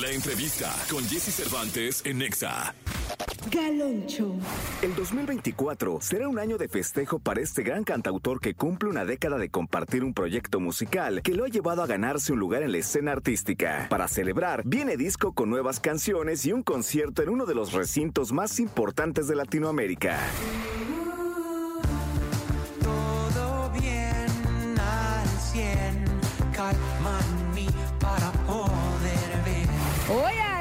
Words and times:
La 0.00 0.10
entrevista 0.12 0.72
con 0.88 1.02
Jesse 1.08 1.34
Cervantes 1.34 2.02
en 2.04 2.18
Nexa. 2.18 2.72
Galoncho. 3.50 4.36
El 4.80 4.94
2024 4.94 5.98
será 6.00 6.28
un 6.28 6.38
año 6.38 6.56
de 6.56 6.68
festejo 6.68 7.18
para 7.18 7.40
este 7.40 7.64
gran 7.64 7.82
cantautor 7.82 8.38
que 8.40 8.54
cumple 8.54 8.90
una 8.90 9.04
década 9.04 9.38
de 9.38 9.48
compartir 9.48 10.04
un 10.04 10.14
proyecto 10.14 10.60
musical 10.60 11.22
que 11.22 11.34
lo 11.34 11.44
ha 11.44 11.48
llevado 11.48 11.82
a 11.82 11.88
ganarse 11.88 12.32
un 12.32 12.38
lugar 12.38 12.62
en 12.62 12.70
la 12.70 12.78
escena 12.78 13.10
artística. 13.10 13.88
Para 13.90 14.06
celebrar, 14.06 14.62
viene 14.64 14.96
disco 14.96 15.32
con 15.32 15.50
nuevas 15.50 15.80
canciones 15.80 16.46
y 16.46 16.52
un 16.52 16.62
concierto 16.62 17.22
en 17.22 17.30
uno 17.30 17.44
de 17.44 17.56
los 17.56 17.72
recintos 17.72 18.30
más 18.30 18.60
importantes 18.60 19.26
de 19.26 19.34
Latinoamérica. 19.34 20.20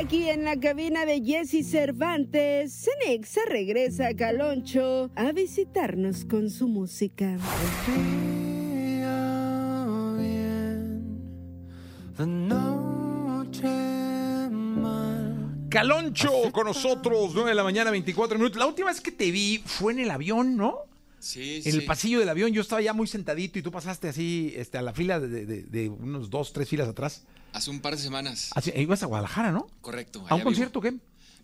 Aquí 0.07 0.29
en 0.29 0.45
la 0.45 0.57
cabina 0.57 1.05
de 1.05 1.21
Jesse 1.21 1.65
Cervantes, 1.69 2.71
Cenexa 2.73 3.41
regresa 3.49 4.07
a 4.07 4.13
Caloncho 4.15 5.11
a 5.15 5.33
visitarnos 5.33 6.23
con 6.23 6.49
su 6.49 6.69
música. 6.69 7.37
Caloncho 15.69 16.51
con 16.53 16.65
nosotros, 16.65 17.31
9 17.33 17.49
de 17.49 17.55
la 17.55 17.63
mañana, 17.63 17.91
24 17.91 18.37
minutos. 18.37 18.57
La 18.57 18.65
última 18.67 18.87
vez 18.87 19.01
que 19.01 19.11
te 19.11 19.31
vi 19.31 19.61
fue 19.65 19.93
en 19.93 19.99
el 19.99 20.11
avión, 20.11 20.55
¿no? 20.55 20.77
Sí, 21.19 21.57
En 21.57 21.63
sí. 21.63 21.69
el 21.79 21.85
pasillo 21.85 22.19
del 22.19 22.29
avión, 22.29 22.51
yo 22.53 22.61
estaba 22.61 22.81
ya 22.81 22.93
muy 22.93 23.07
sentadito 23.07 23.59
y 23.59 23.61
tú 23.61 23.71
pasaste 23.71 24.07
así 24.07 24.53
este, 24.55 24.77
a 24.77 24.81
la 24.81 24.93
fila 24.93 25.19
de, 25.19 25.45
de- 25.45 25.63
de 25.63 25.89
unos 25.89 26.29
dos, 26.29 26.53
tres 26.53 26.69
filas 26.69 26.87
atrás. 26.87 27.25
Hace 27.53 27.69
un 27.69 27.79
par 27.79 27.95
de 27.95 28.01
semanas. 28.01 28.51
E 28.73 28.81
ibas 28.81 29.01
a 29.03 29.05
Guadalajara, 29.07 29.51
¿no? 29.51 29.67
Correcto. 29.81 30.25
¿A 30.29 30.35
un 30.35 30.41
concierto 30.41 30.79
qué? 30.81 30.93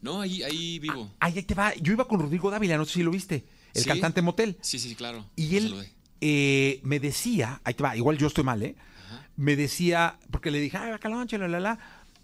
No, 0.02 0.22
ahí, 0.22 0.44
ahí 0.44 0.80
vivo. 0.80 1.10
Ay, 1.20 1.34
ahí 1.38 1.44
te 1.44 1.54
va. 1.56 1.74
Yo 1.76 1.94
iba 1.94 2.08
con 2.08 2.20
Rodrigo 2.20 2.52
Dávila, 2.52 2.78
no 2.78 2.86
sé 2.86 2.94
si 2.94 3.04
lo 3.04 3.12
viste. 3.12 3.46
El 3.74 3.84
Sí. 3.84 3.90
cantante 3.90 4.22
Motel. 4.22 4.58
Sí, 4.62 4.78
sí, 4.78 4.94
claro. 4.96 5.26
Y 5.36 5.56
él 5.56 5.88
eh, 6.22 6.80
me 6.84 7.00
decía, 7.00 7.62
ahí 7.64 7.74
te 7.74 7.84
va, 7.84 7.96
igual 7.98 8.18
yo 8.18 8.28
estoy 8.28 8.44
mal, 8.44 8.62
¿eh? 8.62 8.76
Me 9.36 9.56
decía, 9.56 10.20
porque 10.30 10.52
le 10.52 10.60
dije, 10.60 10.78
ay, 10.78 10.92
va 10.92 11.00
Caloncho, 11.00 11.38
la, 11.38 11.48
la, 11.48 11.60
la. 11.60 11.80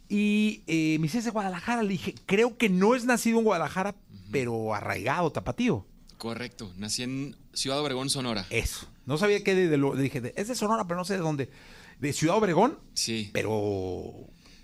Y 0.09 0.61
eh, 0.67 0.97
me 0.99 1.03
dice, 1.03 1.19
es 1.19 1.25
de 1.25 1.31
Guadalajara. 1.31 1.81
Le 1.83 1.89
dije, 1.89 2.15
creo 2.25 2.57
que 2.57 2.69
no 2.69 2.95
es 2.95 3.05
nacido 3.05 3.39
en 3.39 3.45
Guadalajara, 3.45 3.95
pero 4.31 4.75
arraigado, 4.75 5.31
tapatío. 5.31 5.85
Correcto. 6.17 6.71
Nací 6.77 7.03
en 7.03 7.35
Ciudad 7.53 7.79
Obregón, 7.79 8.09
Sonora. 8.09 8.45
Eso. 8.49 8.87
No 9.05 9.17
sabía 9.17 9.43
qué 9.43 9.55
de, 9.55 9.67
de 9.69 9.77
lo. 9.77 9.95
Dije, 9.95 10.33
es 10.35 10.47
de 10.49 10.55
Sonora, 10.55 10.85
pero 10.85 10.97
no 10.99 11.05
sé 11.05 11.13
de 11.13 11.19
dónde. 11.19 11.49
De 11.99 12.13
Ciudad 12.13 12.37
Obregón, 12.37 12.79
Sí. 12.93 13.29
pero. 13.33 14.13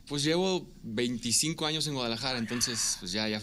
Pues 0.08 0.24
llevo 0.24 0.70
25 0.84 1.66
años 1.66 1.88
en 1.88 1.96
Guadalajara, 1.96 2.38
entonces 2.38 2.98
pues 3.00 3.12
ya, 3.12 3.28
ya 3.28 3.42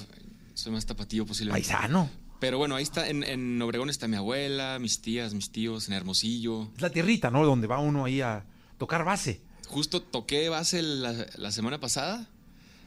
soy 0.54 0.72
más 0.72 0.86
tapatío 0.86 1.26
posiblemente. 1.26 1.68
paisano. 1.68 2.08
Pero 2.38 2.58
bueno, 2.58 2.74
ahí 2.76 2.82
está, 2.82 3.08
en, 3.08 3.22
en 3.24 3.60
Obregón 3.62 3.90
está 3.90 4.08
mi 4.08 4.16
abuela, 4.16 4.78
mis 4.80 5.00
tías, 5.00 5.34
mis 5.34 5.50
tíos, 5.50 5.88
en 5.88 5.94
Hermosillo. 5.94 6.70
Es 6.76 6.82
la 6.82 6.90
tierrita, 6.90 7.30
¿no? 7.30 7.44
Donde 7.44 7.66
va 7.66 7.78
uno 7.78 8.04
ahí 8.04 8.20
a 8.20 8.44
tocar 8.78 9.04
base. 9.04 9.40
Justo 9.68 10.02
toqué 10.02 10.48
base 10.48 10.82
la, 10.82 11.26
la 11.36 11.52
semana 11.52 11.78
pasada. 11.80 12.28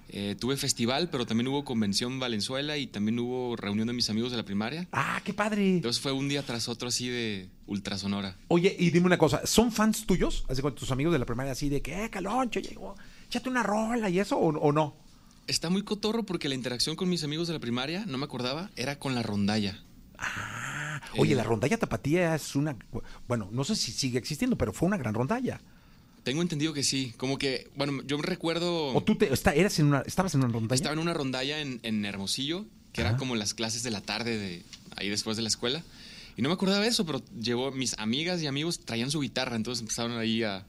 Eh, 0.10 0.36
tuve 0.40 0.56
festival, 0.56 1.10
pero 1.10 1.26
también 1.26 1.48
hubo 1.48 1.66
convención 1.66 2.20
Valenzuela 2.20 2.78
y 2.78 2.88
también 2.88 3.20
hubo 3.20 3.56
reunión 3.56 3.88
de 3.88 3.94
mis 3.94 4.10
amigos 4.10 4.32
de 4.32 4.38
la 4.38 4.44
primaria. 4.46 4.88
¡Ah, 4.92 5.20
qué 5.24 5.34
padre! 5.34 5.76
Entonces 5.78 6.02
fue 6.02 6.12
un 6.12 6.30
día 6.30 6.44
tras 6.44 6.68
otro 6.70 6.88
así 6.90 7.10
de 7.10 7.50
ultrasonora. 7.66 8.38
Oye, 8.48 8.76
y 8.78 8.92
dime 8.92 9.08
una 9.08 9.18
cosa, 9.18 9.42
¿son 9.46 9.72
fans 9.72 10.06
tuyos? 10.06 10.46
Así 10.48 10.62
con 10.62 10.76
tus 10.76 10.92
amigos 10.92 11.12
de 11.12 11.20
la 11.20 11.26
primaria 11.26 11.52
así 11.52 11.70
de 11.70 11.82
que, 11.82 12.06
eh, 12.06 12.10
Caloncho, 12.10 12.60
llegó, 12.60 12.96
échate 13.28 13.50
una 13.50 13.64
rola 13.64 14.10
y 14.10 14.20
eso, 14.20 14.38
o, 14.38 14.50
o 14.58 14.72
no? 14.72 14.96
Está 15.48 15.70
muy 15.70 15.84
cotorro 15.84 16.24
porque 16.24 16.50
la 16.50 16.56
interacción 16.56 16.96
con 16.96 17.10
mis 17.10 17.24
amigos 17.24 17.48
de 17.48 17.54
la 17.56 17.60
primaria, 17.60 18.06
no 18.06 18.18
me 18.18 18.26
acordaba, 18.26 18.70
era 18.76 18.98
con 19.00 19.16
la 19.16 19.24
rondalla. 19.24 19.84
Ah, 20.18 21.02
oye, 21.18 21.34
Eh. 21.34 21.36
la 21.36 21.44
rondalla 21.44 21.78
tapatía 21.78 22.36
es 22.36 22.56
una. 22.56 22.78
Bueno, 23.28 23.50
no 23.52 23.64
sé 23.64 23.76
si 23.76 23.92
sigue 23.92 24.18
existiendo, 24.18 24.58
pero 24.58 24.72
fue 24.74 24.88
una 24.88 24.98
gran 24.98 25.14
rondalla. 25.14 25.60
Tengo 26.26 26.42
entendido 26.42 26.74
que 26.74 26.82
sí. 26.82 27.14
Como 27.18 27.38
que, 27.38 27.70
bueno, 27.76 28.02
yo 28.08 28.18
me 28.18 28.24
recuerdo. 28.24 28.96
¿O 28.96 29.04
tú 29.04 29.16
te, 29.16 29.32
está, 29.32 29.54
eras 29.54 29.78
en 29.78 29.86
una, 29.86 30.02
estabas 30.02 30.34
en 30.34 30.44
una 30.44 30.52
rondalla? 30.52 30.76
Estaba 30.76 30.94
en 30.94 31.00
una 31.00 31.14
rondalla 31.14 31.60
en, 31.60 31.80
en 31.84 32.04
Hermosillo, 32.04 32.66
que 32.94 33.02
era 33.02 33.16
como 33.16 33.36
las 33.36 33.54
clases 33.54 33.84
de 33.84 33.92
la 33.92 34.02
tarde 34.02 34.36
de 34.36 34.64
ahí 34.96 35.08
después 35.08 35.38
de 35.38 35.44
la 35.44 35.50
escuela. 35.50 35.84
Y 36.36 36.42
no 36.42 36.50
me 36.50 36.54
acordaba 36.56 36.82
de 36.82 36.88
eso, 36.88 37.06
pero 37.06 37.22
llevó 37.40 37.72
mis 37.72 37.98
amigas 38.00 38.42
y 38.42 38.48
amigos 38.48 38.80
traían 38.80 39.12
su 39.12 39.22
guitarra, 39.22 39.56
entonces 39.56 39.84
empezaron 39.84 40.18
ahí 40.18 40.42
a, 40.42 40.66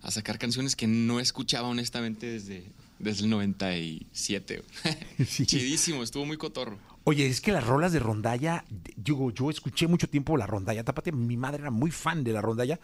a 0.00 0.10
sacar 0.10 0.38
canciones 0.38 0.76
que 0.76 0.86
no 0.86 1.20
escuchaba 1.20 1.68
honestamente 1.68 2.26
desde, 2.26 2.64
desde 2.98 3.24
el 3.24 3.30
97. 3.30 4.62
Sí. 5.28 5.44
Chidísimo, 5.44 6.02
estuvo 6.02 6.24
muy 6.24 6.38
cotorro. 6.38 6.78
Oye, 7.04 7.26
es 7.26 7.42
que 7.42 7.52
las 7.52 7.64
rolas 7.64 7.92
de 7.92 7.98
rondalla, 7.98 8.64
digo, 8.96 9.30
yo 9.30 9.50
escuché 9.50 9.86
mucho 9.86 10.08
tiempo 10.08 10.38
la 10.38 10.46
rondalla 10.46 10.84
tapatía. 10.84 11.12
Mi 11.12 11.36
madre 11.36 11.60
era 11.60 11.70
muy 11.70 11.90
fan 11.90 12.24
de 12.24 12.32
la 12.32 12.40
rondalla, 12.40 12.80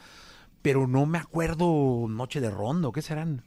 pero 0.63 0.87
no 0.87 1.07
me 1.07 1.19
acuerdo 1.19 2.07
Noche 2.09 2.41
de 2.41 2.51
Rondo, 2.51 2.93
¿qué 2.93 3.03
serán? 3.03 3.43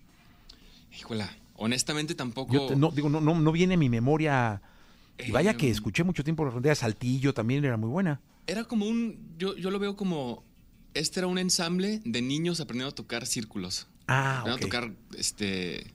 Híjola, 0.98 1.30
honestamente 1.56 2.16
tampoco. 2.16 2.53
Yo 2.53 2.76
no, 2.76 2.92
digo, 2.92 3.09
no, 3.09 3.20
no, 3.22 3.40
no 3.40 3.52
viene 3.52 3.74
a 3.74 3.78
mi 3.78 3.90
memoria. 3.90 4.62
Y 5.18 5.31
vaya 5.31 5.56
que 5.56 5.68
Em. 5.68 5.72
escuché 5.72 6.03
mucho 6.03 6.24
tiempo 6.24 6.44
la 6.46 6.52
rondalla. 6.52 6.76
Saltillo 6.76 7.34
también 7.34 7.64
era 7.66 7.78
muy 7.78 7.90
buena. 7.90 8.20
Era 8.48 8.64
como 8.66 8.86
un. 8.86 9.34
Yo, 9.38 9.56
yo 9.56 9.72
lo 9.72 9.80
veo 9.80 9.96
como. 9.96 10.44
Este 10.94 11.20
era 11.20 11.28
un 11.28 11.38
ensamble 11.38 12.02
de 12.06 12.22
niños 12.22 12.59
aprendiendo 12.62 12.92
a 12.92 12.96
tocar 12.96 13.26
círculos. 13.26 13.88
Ah, 14.08 14.44
ok. 14.46 14.52
a 14.52 14.58
tocar 14.58 14.92
este. 15.18 15.92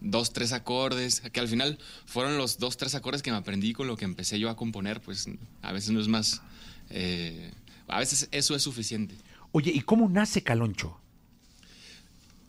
Dos, 0.00 0.32
tres 0.32 0.52
acordes. 0.52 1.20
Que 1.32 1.40
al 1.40 1.48
final 1.48 1.78
fueron 2.06 2.38
los 2.38 2.58
dos, 2.58 2.76
tres 2.76 2.94
acordes 2.94 3.20
que 3.22 3.30
me 3.30 3.36
aprendí 3.36 3.72
con 3.72 3.86
lo 3.86 3.96
que 3.96 4.04
empecé 4.04 4.38
yo 4.38 4.48
a 4.48 4.56
componer. 4.56 5.00
Pues 5.00 5.26
a 5.62 5.72
veces 5.72 5.90
no 5.90 6.00
es 6.00 6.08
más. 6.08 6.40
eh, 6.90 7.52
a 7.88 7.98
veces 7.98 8.28
eso 8.32 8.54
es 8.54 8.62
suficiente. 8.62 9.14
Oye, 9.52 9.70
¿y 9.74 9.80
cómo 9.80 10.08
nace 10.08 10.42
Caloncho? 10.42 10.98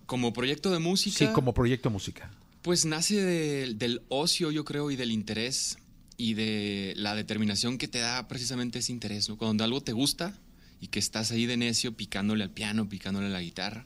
Como 0.06 0.34
proyecto 0.34 0.72
de 0.72 0.80
música. 0.80 1.18
Sí, 1.18 1.28
como 1.34 1.54
proyecto 1.54 1.90
de 1.90 1.94
música. 1.94 2.32
Pues 2.62 2.86
nace 2.86 3.16
de- 3.24 3.74
del 3.76 4.02
ocio, 4.10 4.52
yo 4.52 4.66
creo, 4.66 4.92
y 4.92 4.96
del 4.96 5.12
interés 5.12 5.78
y 6.18 6.34
de 6.34 6.94
la 6.98 7.16
determinación 7.16 7.78
que 7.78 7.88
te 7.88 8.00
da 8.00 8.28
precisamente 8.28 8.80
ese 8.80 8.92
interés. 8.92 9.30
¿no? 9.30 9.38
Cuando 9.38 9.64
algo 9.64 9.82
te 9.82 9.94
gusta 9.94 10.38
y 10.82 10.88
que 10.88 11.00
estás 11.00 11.32
ahí 11.32 11.46
de 11.46 11.58
necio 11.58 11.94
picándole 11.96 12.44
al 12.44 12.50
piano, 12.52 12.90
picándole 12.90 13.28
a 13.28 13.30
la 13.30 13.42
guitarra 13.42 13.86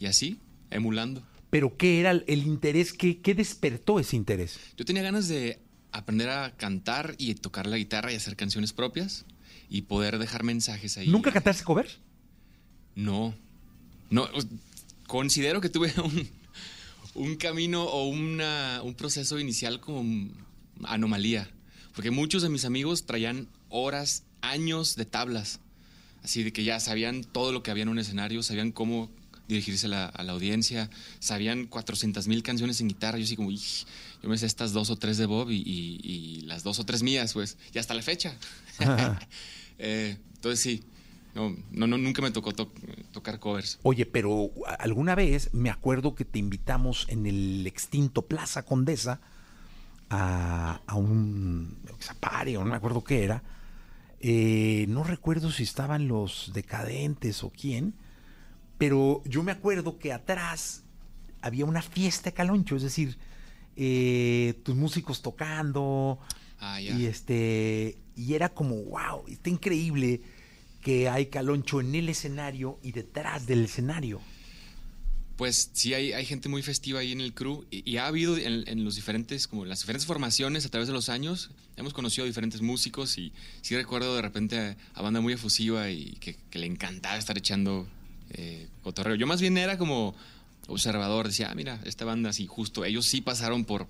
y 0.00 0.06
así, 0.06 0.38
emulando. 0.70 1.22
Pero 1.50 1.76
¿qué 1.76 2.00
era 2.00 2.10
el, 2.10 2.24
el 2.26 2.46
interés? 2.46 2.92
¿Qué, 2.92 3.20
¿Qué 3.20 3.34
despertó 3.34 4.00
ese 4.00 4.16
interés? 4.16 4.58
Yo 4.76 4.84
tenía 4.84 5.02
ganas 5.02 5.28
de 5.28 5.60
aprender 5.92 6.28
a 6.30 6.56
cantar 6.56 7.14
y 7.18 7.34
tocar 7.36 7.66
la 7.66 7.76
guitarra 7.76 8.12
y 8.12 8.16
hacer 8.16 8.36
canciones 8.36 8.72
propias 8.72 9.24
y 9.70 9.82
poder 9.82 10.18
dejar 10.18 10.42
mensajes 10.44 10.96
ahí. 10.98 11.08
¿Nunca 11.08 11.30
cantaste 11.32 11.62
covers? 11.64 11.98
No. 12.98 13.32
No, 14.10 14.28
considero 15.06 15.60
que 15.60 15.68
tuve 15.68 15.92
un, 16.02 16.28
un 17.14 17.36
camino 17.36 17.84
o 17.84 18.08
una, 18.08 18.80
un 18.82 18.94
proceso 18.94 19.38
inicial 19.38 19.80
como 19.80 20.28
anomalía. 20.84 21.48
Porque 21.94 22.10
muchos 22.10 22.42
de 22.42 22.48
mis 22.48 22.64
amigos 22.64 23.06
traían 23.06 23.48
horas, 23.68 24.24
años 24.40 24.96
de 24.96 25.04
tablas. 25.04 25.60
Así 26.24 26.42
de 26.42 26.52
que 26.52 26.64
ya 26.64 26.80
sabían 26.80 27.22
todo 27.24 27.52
lo 27.52 27.62
que 27.62 27.70
había 27.70 27.84
en 27.84 27.88
un 27.88 27.98
escenario, 27.98 28.42
sabían 28.42 28.72
cómo 28.72 29.10
dirigirse 29.46 29.86
a 29.86 29.90
la, 29.90 30.06
a 30.06 30.22
la 30.24 30.32
audiencia, 30.32 30.90
sabían 31.20 31.66
400 31.66 32.26
mil 32.28 32.42
canciones 32.42 32.80
en 32.80 32.88
guitarra. 32.88 33.18
Yo 33.18 33.24
así 33.24 33.36
como, 33.36 33.50
"Ij, 33.50 33.84
yo 34.22 34.28
me 34.28 34.36
sé 34.36 34.46
estas 34.46 34.72
dos 34.72 34.90
o 34.90 34.96
tres 34.96 35.16
de 35.18 35.26
Bob 35.26 35.50
y, 35.50 35.56
y- 35.64 36.00
y 36.02 36.40
las 36.42 36.64
dos 36.64 36.78
o 36.80 36.84
tres 36.84 37.02
mías, 37.02 37.32
pues, 37.32 37.56
y 37.72 37.78
hasta 37.78 37.94
la 37.94 38.02
fecha. 38.02 38.34
Eh, 39.80 40.16
entonces 40.34 40.58
sí, 40.60 40.82
no, 41.34 41.54
no, 41.70 41.86
no, 41.86 41.98
nunca 41.98 42.22
me 42.22 42.30
tocó 42.30 42.52
to- 42.52 42.72
tocar 43.12 43.38
covers. 43.38 43.78
Oye, 43.82 44.06
pero 44.06 44.50
alguna 44.78 45.14
vez 45.14 45.50
me 45.52 45.70
acuerdo 45.70 46.14
que 46.14 46.24
te 46.24 46.38
invitamos 46.38 47.06
en 47.08 47.26
el 47.26 47.66
extinto 47.66 48.22
Plaza 48.22 48.64
Condesa 48.64 49.20
a, 50.10 50.80
a 50.86 50.94
un 50.94 51.76
zapare 52.00 52.56
o 52.56 52.64
no 52.64 52.70
me 52.70 52.76
acuerdo 52.76 53.04
qué 53.04 53.24
era. 53.24 53.42
Eh, 54.20 54.86
no 54.88 55.04
recuerdo 55.04 55.50
si 55.52 55.62
estaban 55.62 56.08
los 56.08 56.50
decadentes 56.54 57.44
o 57.44 57.50
quién, 57.50 57.94
pero 58.78 59.22
yo 59.24 59.42
me 59.42 59.52
acuerdo 59.52 59.98
que 59.98 60.12
atrás 60.12 60.82
había 61.40 61.64
una 61.66 61.82
fiesta 61.82 62.30
de 62.30 62.34
Caloncho, 62.34 62.74
es 62.76 62.82
decir, 62.82 63.16
eh, 63.76 64.60
tus 64.64 64.74
músicos 64.74 65.22
tocando 65.22 66.18
Ah, 66.60 66.80
ya. 66.80 66.96
y 66.96 67.06
este 67.06 67.96
y 68.16 68.34
era 68.34 68.48
como 68.48 68.74
wow, 68.82 69.22
está 69.28 69.48
increíble 69.50 70.20
que 70.80 71.08
hay 71.08 71.26
Caloncho 71.26 71.80
en 71.80 71.94
el 71.94 72.08
escenario 72.08 72.78
y 72.82 72.92
detrás 72.92 73.46
del 73.46 73.64
escenario. 73.64 74.20
Pues 75.36 75.70
sí, 75.72 75.94
hay, 75.94 76.12
hay 76.12 76.24
gente 76.24 76.48
muy 76.48 76.62
festiva 76.62 76.98
ahí 76.98 77.12
en 77.12 77.20
el 77.20 77.32
crew 77.32 77.64
y, 77.70 77.96
ha 77.98 78.08
habido 78.08 78.36
en, 78.36 78.84
los 78.84 78.96
diferentes, 78.96 79.46
como 79.46 79.64
las 79.64 79.80
diferentes 79.80 80.04
formaciones 80.04 80.66
a 80.66 80.68
través 80.68 80.88
de 80.88 80.94
los 80.94 81.08
años, 81.08 81.50
hemos 81.76 81.94
conocido 81.94 82.26
diferentes 82.26 82.60
músicos 82.60 83.18
y 83.18 83.32
sí 83.62 83.76
recuerdo 83.76 84.16
de 84.16 84.22
repente 84.22 84.76
a, 84.94 85.02
banda 85.02 85.20
muy 85.20 85.34
efusiva 85.34 85.90
y 85.90 86.16
que, 86.20 86.36
que 86.50 86.58
le 86.58 86.66
encantaba 86.66 87.16
estar 87.16 87.38
echando 87.38 87.86
eh, 88.30 88.66
cotorreo. 88.82 89.14
Yo 89.14 89.28
más 89.28 89.40
bien 89.40 89.56
era 89.58 89.78
como 89.78 90.14
observador, 90.66 91.28
decía, 91.28 91.50
ah, 91.52 91.54
mira, 91.54 91.80
esta 91.84 92.04
banda 92.04 92.32
sí, 92.32 92.48
justo, 92.48 92.84
ellos 92.84 93.06
sí 93.06 93.20
pasaron 93.20 93.64
por 93.64 93.86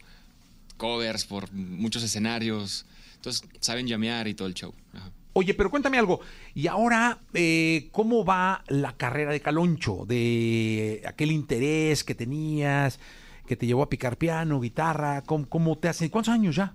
covers, 0.76 1.24
por 1.24 1.50
muchos 1.52 2.02
escenarios, 2.02 2.84
entonces 3.16 3.48
saben 3.60 3.86
llamear 3.86 4.28
y 4.28 4.34
todo 4.34 4.48
el 4.48 4.54
show. 4.54 4.74
Ajá. 4.92 5.10
Oye, 5.38 5.54
pero 5.54 5.70
cuéntame 5.70 5.98
algo. 5.98 6.20
Y 6.52 6.66
ahora, 6.66 7.20
eh, 7.32 7.90
¿cómo 7.92 8.24
va 8.24 8.64
la 8.66 8.96
carrera 8.96 9.30
de 9.30 9.40
Caloncho? 9.40 10.04
De 10.04 11.00
aquel 11.06 11.30
interés 11.30 12.02
que 12.02 12.16
tenías, 12.16 12.98
que 13.46 13.54
te 13.54 13.64
llevó 13.64 13.84
a 13.84 13.88
picar 13.88 14.18
piano, 14.18 14.58
guitarra, 14.58 15.22
¿cómo, 15.22 15.48
cómo 15.48 15.78
te 15.78 15.86
hace? 15.86 16.10
¿Cuántos 16.10 16.34
años 16.34 16.56
ya? 16.56 16.74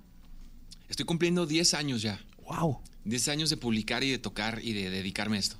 Estoy 0.88 1.06
cumpliendo 1.06 1.45
10 1.45 1.74
años 1.74 2.01
ya. 2.04 2.21
Wow. 2.48 2.80
10 3.04 3.27
años 3.27 3.50
de 3.50 3.57
publicar 3.57 4.01
y 4.06 4.12
de 4.12 4.18
tocar 4.18 4.62
y 4.63 4.71
de 4.71 4.89
dedicarme 4.89 5.36
a 5.36 5.39
esto. 5.42 5.57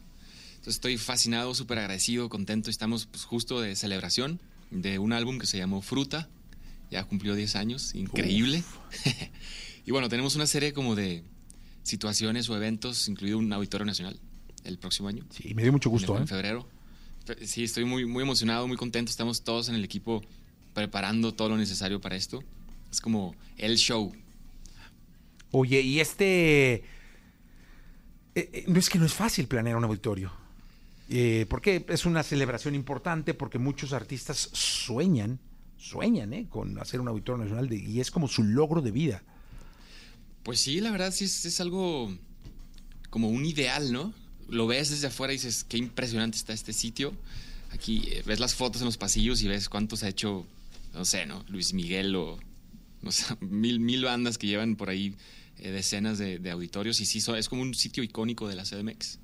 Entonces 0.52 0.76
estoy 0.76 0.98
fascinado, 0.98 1.54
súper 1.56 1.80
agradecido, 1.80 2.30
contento. 2.30 2.70
Estamos 2.70 3.08
pues, 3.08 3.26
justo 3.26 3.60
de 3.60 3.76
celebración 3.76 4.40
de 4.72 4.98
un 4.98 5.12
álbum 5.12 5.40
que 5.40 5.46
se 5.46 5.58
llamó 5.58 5.82
Fruta. 5.82 6.30
Ya 6.90 7.04
cumplió 7.04 7.36
10 7.36 7.58
años, 7.58 7.96
increíble. 7.96 8.64
y 9.86 9.92
bueno, 9.92 10.08
tenemos 10.08 10.38
una 10.38 10.48
serie 10.48 10.72
como 10.72 10.96
de 10.96 11.26
situaciones 11.84 12.50
o 12.50 12.56
eventos, 12.56 13.08
incluido 13.08 13.38
un 13.38 13.52
auditorio 13.54 13.86
nacional 13.86 14.20
el 14.64 14.78
próximo 14.78 15.10
año. 15.10 15.26
Sí, 15.30 15.54
me 15.54 15.62
dio 15.64 15.72
mucho 15.72 15.90
gusto, 15.90 16.14
en, 16.14 16.20
en 16.20 16.24
¿eh? 16.24 16.28
febrero. 16.28 16.68
Fe- 17.26 17.46
Sí, 17.46 17.64
estoy 17.66 17.86
muy, 17.86 18.06
muy 18.06 18.24
emocionado, 18.24 18.68
muy 18.68 18.78
contento. 18.78 19.10
Estamos 19.12 19.44
todos 19.44 19.70
en 19.70 19.76
el 19.76 19.84
equipo 19.84 20.24
preparando 20.74 21.34
todo 21.34 21.50
lo 21.50 21.58
necesario 21.58 22.00
para 22.02 22.16
esto. 22.16 22.44
Es 22.92 23.00
como 23.02 23.36
el 23.58 23.78
show. 23.78 24.12
Oye, 25.52 25.82
y 25.82 26.00
este... 26.00 26.74
eh, 26.74 26.84
eh, 28.36 28.66
no 28.68 28.80
es 28.80 28.90
que 28.90 28.98
no 29.00 29.06
es 29.06 29.14
fácil 29.14 29.48
planear 29.48 29.76
un 29.76 29.84
auditorio. 29.84 30.32
Eh, 31.10 31.46
porque 31.50 31.86
es 31.90 32.06
una 32.06 32.24
celebración 32.24 32.74
importante, 32.76 33.34
porque 33.34 33.60
muchos 33.60 33.94
artistas 33.94 34.50
sueñan, 34.54 35.40
sueñan, 35.78 36.34
¿eh? 36.34 36.48
Con 36.50 36.80
hacer 36.80 37.02
un 37.02 37.08
auditorio 37.10 37.44
nacional 37.44 37.68
de- 37.70 37.78
y 37.78 38.00
es 38.00 38.10
como 38.10 38.28
su 38.28 38.44
logro 38.44 38.82
de 38.82 38.92
vida. 38.92 39.22
Pues 40.44 40.60
sí, 40.60 40.82
la 40.82 40.92
verdad 40.92 41.12
sí 41.14 41.26
es, 41.26 41.46
es 41.46 41.60
algo 41.62 42.16
como 43.10 43.30
un 43.30 43.46
ideal, 43.46 43.92
¿no? 43.92 44.14
Lo 44.50 44.68
ves 44.68 44.90
desde 44.90 45.08
afuera 45.08 45.34
y 45.34 45.38
dices, 45.38 45.64
qué 45.64 45.78
impresionante 45.78 46.38
está 46.38 46.54
este 46.54 46.74
sitio. 46.74 47.14
Aquí 47.72 48.04
eh, 48.12 48.24
ves 48.26 48.40
las 48.40 48.54
fotos 48.54 48.82
en 48.82 48.86
los 48.86 48.98
pasillos 48.98 49.42
y 49.42 49.48
ves 49.48 49.70
cuántos 49.70 50.04
ha 50.04 50.10
hecho, 50.10 50.46
no 50.94 51.06
sé, 51.06 51.26
¿no? 51.26 51.44
Luis 51.48 51.74
Miguel 51.74 52.16
o, 52.16 52.38
no 53.02 53.12
sé, 53.12 53.26
mil, 53.42 53.80
mil 53.80 54.04
bandas 54.04 54.38
que 54.38 54.48
llevan 54.48 54.76
por 54.76 54.90
ahí 54.90 55.16
eh, 55.60 55.72
decenas 55.72 56.18
de, 56.18 56.40
de 56.40 56.52
auditorios. 56.52 57.00
Y 57.00 57.06
sí, 57.06 57.20
es 57.20 57.50
como 57.50 57.62
un 57.62 57.74
sitio 57.74 58.04
icónico 58.04 58.48
de 58.48 58.56
la 58.56 58.64
CDMX, 58.64 59.20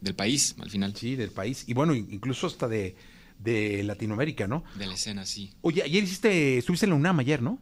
del 0.00 0.14
país, 0.14 0.54
al 0.58 0.70
final, 0.70 0.94
Sí, 0.94 1.16
del 1.16 1.30
país. 1.30 1.64
Y 1.66 1.72
bueno, 1.74 1.94
incluso 1.94 2.46
hasta 2.46 2.68
de, 2.68 2.94
de 3.38 3.82
Latinoamérica, 3.84 4.46
¿no? 4.46 4.64
de 4.78 4.86
la 4.86 4.94
escena, 4.94 5.24
sí. 5.24 5.50
Oye, 5.62 5.82
ayer 5.82 6.04
hiciste, 6.04 6.58
estuviste 6.58 6.86
en 6.86 6.90
la 6.90 6.96
UNAM 6.96 7.20
ayer, 7.20 7.40
¿no? 7.40 7.58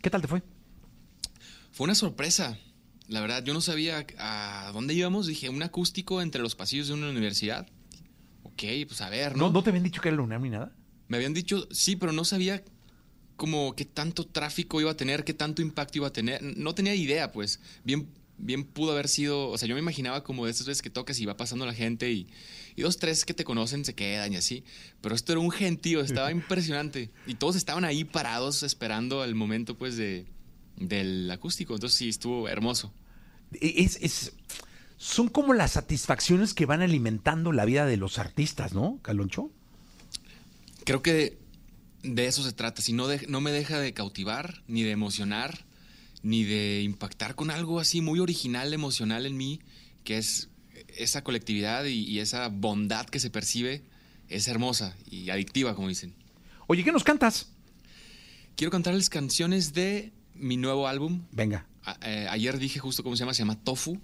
¿Qué 0.00 0.10
tal 0.10 0.20
te 0.22 0.28
fue? 0.28 0.42
Fue 1.78 1.84
una 1.84 1.94
sorpresa. 1.94 2.58
La 3.06 3.20
verdad, 3.20 3.44
yo 3.44 3.54
no 3.54 3.60
sabía 3.60 4.04
a 4.18 4.72
dónde 4.72 4.94
íbamos. 4.94 5.28
Dije, 5.28 5.48
un 5.48 5.62
acústico 5.62 6.20
entre 6.20 6.42
los 6.42 6.56
pasillos 6.56 6.88
de 6.88 6.94
una 6.94 7.08
universidad. 7.08 7.68
Ok, 8.42 8.64
pues 8.88 9.00
a 9.00 9.08
ver, 9.08 9.36
¿No, 9.36 9.46
¿no? 9.46 9.52
¿no 9.52 9.62
te 9.62 9.70
habían 9.70 9.84
dicho 9.84 10.02
que 10.02 10.08
era 10.08 10.16
la 10.16 10.24
UNAM 10.24 10.42
ni 10.42 10.50
nada? 10.50 10.72
Me 11.06 11.18
habían 11.18 11.34
dicho, 11.34 11.68
sí, 11.70 11.94
pero 11.94 12.10
no 12.10 12.24
sabía 12.24 12.64
como 13.36 13.76
qué 13.76 13.84
tanto 13.84 14.26
tráfico 14.26 14.80
iba 14.80 14.90
a 14.90 14.96
tener, 14.96 15.22
qué 15.22 15.34
tanto 15.34 15.62
impacto 15.62 15.98
iba 15.98 16.08
a 16.08 16.12
tener. 16.12 16.42
No 16.42 16.74
tenía 16.74 16.96
idea, 16.96 17.30
pues. 17.30 17.60
Bien, 17.84 18.08
bien 18.38 18.64
pudo 18.64 18.90
haber 18.90 19.06
sido, 19.06 19.48
o 19.48 19.56
sea, 19.56 19.68
yo 19.68 19.76
me 19.76 19.80
imaginaba 19.80 20.24
como 20.24 20.46
de 20.46 20.50
esas 20.50 20.66
veces 20.66 20.82
que 20.82 20.90
tocas 20.90 21.20
y 21.20 21.26
va 21.26 21.36
pasando 21.36 21.64
la 21.64 21.74
gente 21.74 22.10
y, 22.10 22.26
y 22.74 22.82
dos, 22.82 22.96
tres 22.96 23.24
que 23.24 23.34
te 23.34 23.44
conocen 23.44 23.84
se 23.84 23.94
quedan 23.94 24.32
y 24.32 24.36
así. 24.36 24.64
Pero 25.00 25.14
esto 25.14 25.30
era 25.30 25.38
un 25.38 25.52
gentío, 25.52 26.00
estaba 26.00 26.32
impresionante. 26.32 27.12
Y 27.28 27.34
todos 27.34 27.54
estaban 27.54 27.84
ahí 27.84 28.02
parados 28.02 28.64
esperando 28.64 29.22
el 29.22 29.36
momento, 29.36 29.78
pues, 29.78 29.96
de, 29.96 30.26
del 30.78 31.30
acústico. 31.30 31.74
Entonces 31.74 31.98
sí, 31.98 32.08
estuvo 32.08 32.48
hermoso. 32.48 32.92
E, 33.60 33.82
Es, 33.84 33.98
es- 34.00 34.32
son 34.96 35.28
como 35.28 35.54
las 35.54 35.72
satisfacciones 35.72 36.54
que 36.54 36.66
van 36.66 36.82
alimentando 36.82 37.52
la 37.52 37.64
vida 37.64 37.86
de 37.86 37.96
los 37.96 38.18
artistas, 38.18 38.72
¿no, 38.74 38.98
Caloncho? 39.02 39.50
Creo 40.84 41.02
que 41.02 41.38
de 42.02 42.26
eso 42.26 42.42
se 42.42 42.52
trata. 42.52 42.82
Si 42.82 42.92
no, 42.92 43.06
de- 43.06 43.26
no 43.28 43.40
me 43.40 43.52
deja 43.52 43.78
de 43.78 43.92
cautivar, 43.92 44.62
ni 44.66 44.82
de 44.82 44.90
emocionar, 44.90 45.64
ni 46.22 46.42
de 46.44 46.82
impactar 46.82 47.34
con 47.36 47.50
algo 47.50 47.78
así 47.78 48.00
muy 48.00 48.18
original, 48.18 48.72
emocional 48.74 49.24
en 49.26 49.36
mí, 49.36 49.60
que 50.04 50.18
es 50.18 50.48
esa 50.96 51.22
colectividad 51.22 51.84
y, 51.84 52.04
y 52.04 52.18
esa 52.18 52.48
bondad 52.48 53.06
que 53.06 53.20
se 53.20 53.30
percibe, 53.30 53.82
es 54.28 54.48
hermosa 54.48 54.96
y 55.10 55.30
adictiva, 55.30 55.74
como 55.76 55.88
dicen. 55.88 56.12
Oye, 56.66 56.82
¿qué 56.82 56.90
nos 56.92 57.04
cantas? 57.04 57.46
Quiero 58.56 58.70
cantarles 58.72 59.08
canciones 59.10 59.72
de 59.74 60.12
mi 60.38 60.56
nuevo 60.56 60.86
álbum. 60.88 61.22
Venga. 61.32 61.66
A- 61.84 61.98
eh, 62.02 62.26
ayer 62.30 62.58
dije 62.58 62.78
justo 62.80 63.02
cómo 63.02 63.16
se 63.16 63.20
llama, 63.20 63.34
se 63.34 63.40
llama 63.42 63.56
Tofu. 63.62 63.98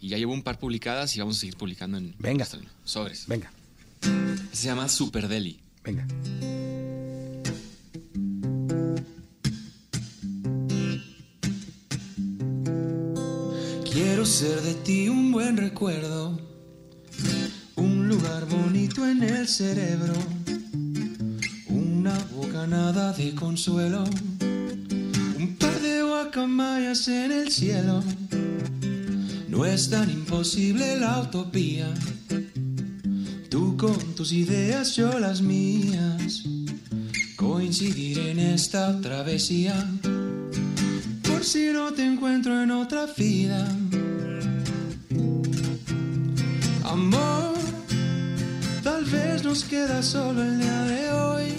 Y 0.00 0.08
ya 0.10 0.16
llevo 0.18 0.32
un 0.32 0.42
par 0.42 0.58
publicadas 0.60 1.16
y 1.16 1.18
vamos 1.18 1.36
a 1.38 1.40
seguir 1.40 1.56
publicando 1.56 1.98
en 1.98 2.14
Venga. 2.18 2.46
sobres. 2.84 3.26
Venga, 3.26 3.50
Se 4.52 4.66
llama 4.66 4.88
Super 4.88 5.26
Deli. 5.28 5.58
venga. 5.82 6.06
Quiero 13.92 14.24
ser 14.24 14.60
de 14.62 14.74
ti 14.74 15.08
un 15.08 15.32
buen 15.32 15.56
recuerdo, 15.56 16.38
un 17.76 18.08
lugar 18.08 18.46
bonito 18.46 19.06
en 19.06 19.22
el 19.22 19.48
cerebro, 19.48 20.14
una 21.68 22.16
bocanada 22.34 23.12
de 23.12 23.34
consuelo, 23.34 24.04
guacamayas 26.28 27.08
en 27.08 27.32
el 27.32 27.50
cielo. 27.50 28.02
No 29.48 29.64
es 29.64 29.88
tan 29.88 30.10
imposible 30.10 31.00
la 31.00 31.22
utopía, 31.22 31.88
tú 33.48 33.78
con 33.78 33.96
tus 34.14 34.32
ideas, 34.32 34.94
yo 34.94 35.18
las 35.18 35.40
mías, 35.40 36.42
coincidir 37.36 38.18
en 38.18 38.40
esta 38.40 39.00
travesía 39.00 39.74
por 41.22 41.44
si 41.44 41.72
no 41.72 41.92
te 41.92 42.04
encuentro 42.04 42.62
en 42.62 42.72
otra 42.72 43.06
vida. 43.16 43.66
Amor, 46.84 47.54
tal 48.82 49.04
vez 49.06 49.44
nos 49.44 49.64
queda 49.64 50.02
solo 50.02 50.42
el 50.42 50.60
día 50.60 50.82
de 50.82 51.10
hoy. 51.10 51.52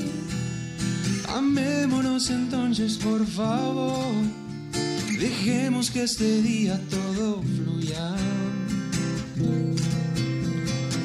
Amémonos 1.28 2.30
entonces, 2.30 2.98
por 2.98 3.26
favor. 3.26 4.39
Dejemos 5.20 5.92
que 5.92 6.04
este 6.04 6.42
día 6.42 6.80
todo 6.90 7.44
fluya. 7.44 8.16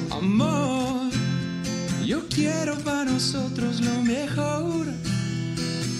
Amor, 0.08 1.10
yo 2.06 2.28
quiero 2.28 2.78
para 2.84 3.10
nosotros 3.10 3.80
lo 3.80 4.02
mejor. 4.02 4.86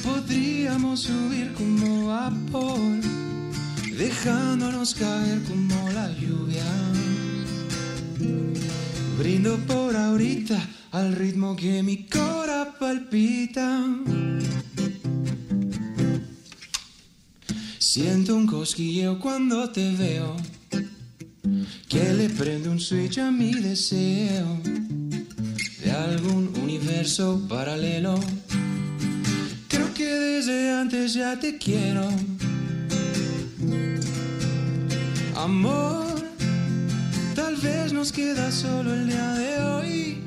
Podríamos 0.04 1.00
subir 1.00 1.52
como 1.54 2.06
vapor, 2.06 3.00
dejándonos 3.98 4.94
caer 4.94 5.42
como 5.42 5.90
la 5.90 6.08
lluvia. 6.12 6.64
Brindo 9.18 9.56
por 9.66 9.96
ahorita 9.96 10.64
al 10.92 11.16
ritmo 11.16 11.56
que 11.56 11.82
mi 11.82 12.06
cora 12.06 12.76
palpita. 12.78 13.82
Siento 17.94 18.34
un 18.34 18.44
cosquilleo 18.48 19.20
cuando 19.20 19.70
te 19.70 19.94
veo, 19.94 20.34
que 21.88 22.12
le 22.12 22.28
prende 22.28 22.68
un 22.68 22.80
switch 22.80 23.18
a 23.18 23.30
mi 23.30 23.54
deseo 23.54 24.60
de 25.80 25.92
algún 25.92 26.52
universo 26.60 27.40
paralelo. 27.48 28.18
Creo 29.68 29.94
que 29.94 30.06
desde 30.06 30.72
antes 30.72 31.14
ya 31.14 31.38
te 31.38 31.56
quiero. 31.56 32.08
Amor, 35.36 36.20
tal 37.36 37.54
vez 37.54 37.92
nos 37.92 38.10
queda 38.10 38.50
solo 38.50 38.92
el 38.92 39.06
día 39.06 39.34
de 39.34 39.62
hoy. 39.62 40.18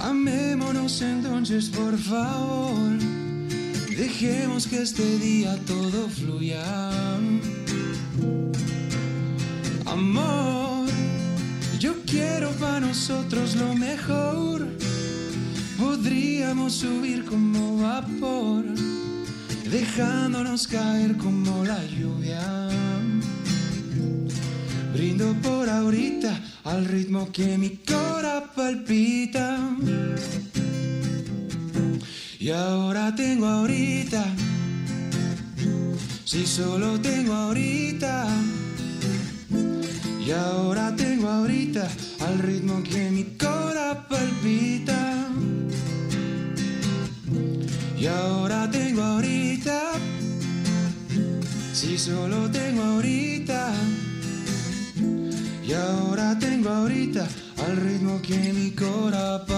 Amémonos 0.00 1.02
entonces, 1.02 1.68
por 1.68 1.98
favor. 1.98 3.13
Dejemos 3.96 4.66
que 4.66 4.82
este 4.82 5.18
día 5.18 5.56
todo 5.66 6.08
fluya. 6.08 6.64
Amor, 9.86 10.88
yo 11.78 11.94
quiero 12.04 12.50
para 12.52 12.80
nosotros 12.80 13.54
lo 13.54 13.72
mejor. 13.74 14.66
Podríamos 15.78 16.72
subir 16.72 17.24
como 17.24 17.82
vapor, 17.82 18.64
dejándonos 19.70 20.66
caer 20.66 21.16
como 21.16 21.64
la 21.64 21.78
lluvia. 21.86 22.68
Brindo 24.92 25.34
por 25.40 25.68
ahorita 25.68 26.40
al 26.64 26.84
ritmo 26.86 27.30
que 27.30 27.56
mi 27.56 27.76
cora 27.76 28.52
palpita. 28.56 29.56
Y 32.44 32.50
ahora 32.50 33.14
tengo 33.14 33.46
ahorita, 33.46 34.22
si 36.26 36.46
solo 36.46 37.00
tengo 37.00 37.32
ahorita. 37.32 38.26
Y 40.20 40.30
ahora 40.30 40.94
tengo 40.94 41.26
ahorita 41.26 41.88
al 42.20 42.38
ritmo 42.40 42.82
que 42.82 43.10
mi 43.10 43.24
cora 43.38 44.06
palpita. 44.06 45.26
Y 47.96 48.06
ahora 48.08 48.70
tengo 48.70 49.00
ahorita, 49.00 49.92
si 51.72 51.96
solo 51.96 52.50
tengo 52.50 52.82
ahorita. 52.82 53.72
Y 55.66 55.72
ahora 55.72 56.38
tengo 56.38 56.68
ahorita 56.68 57.26
al 57.66 57.76
ritmo 57.78 58.20
que 58.20 58.52
mi 58.52 58.70
cora 58.72 59.38
palpita. 59.38 59.53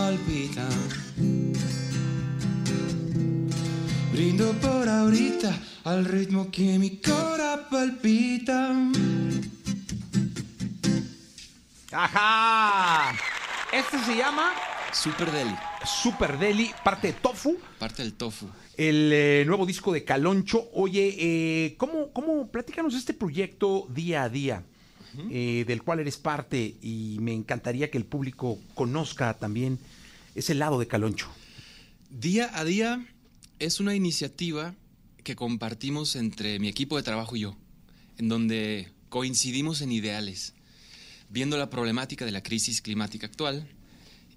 Ahorita 5.06 5.56
al 5.84 6.04
ritmo 6.04 6.50
que 6.50 6.78
mi 6.80 6.96
cora 6.96 7.68
palpita. 7.70 8.75
¡Ajá! 11.92 13.16
Este 13.72 13.98
se 14.00 14.16
llama 14.16 14.52
Super 14.92 15.30
Deli, 15.30 15.54
Super 15.84 16.36
Deli, 16.38 16.72
parte 16.82 17.08
de 17.08 17.12
Tofu. 17.12 17.56
parte 17.78 18.02
del 18.02 18.14
tofu. 18.14 18.48
El 18.76 19.12
eh, 19.12 19.44
nuevo 19.46 19.64
disco 19.64 19.92
de 19.92 20.02
Caloncho. 20.02 20.68
Oye, 20.75 21.14
eh, 21.18 21.76
¿cómo, 21.78 22.12
¿cómo 22.12 22.48
platícanos 22.48 22.94
este 22.94 23.14
proyecto 23.14 23.86
día 23.88 24.25
a 24.25 24.28
día? 24.28 24.64
eh, 25.30 25.64
del 25.66 25.82
cual 25.82 26.00
eres 26.00 26.18
parte 26.18 26.75
y 26.82 27.16
me 27.22 27.32
encantaría 27.32 27.90
que 27.90 27.96
el 27.96 28.04
público 28.04 28.58
conozca 28.75 29.32
también 29.32 29.78
ese 30.34 30.54
lado 30.54 30.78
de 30.78 30.86
Caloncho. 30.88 31.28
Día 32.10 32.50
a 32.52 32.64
día 32.64 33.06
es 33.58 33.80
una 33.80 33.94
iniciativa 33.94 34.75
que 35.26 35.35
compartimos 35.35 36.14
entre 36.14 36.61
mi 36.61 36.68
equipo 36.68 36.97
de 36.97 37.02
trabajo 37.02 37.35
y 37.35 37.40
yo, 37.40 37.56
en 38.16 38.28
donde 38.28 38.92
coincidimos 39.09 39.80
en 39.80 39.90
ideales, 39.90 40.54
viendo 41.30 41.59
la 41.59 41.68
problemática 41.68 42.25
de 42.25 42.30
la 42.30 42.45
crisis 42.45 42.80
climática 42.80 43.26
actual 43.26 43.68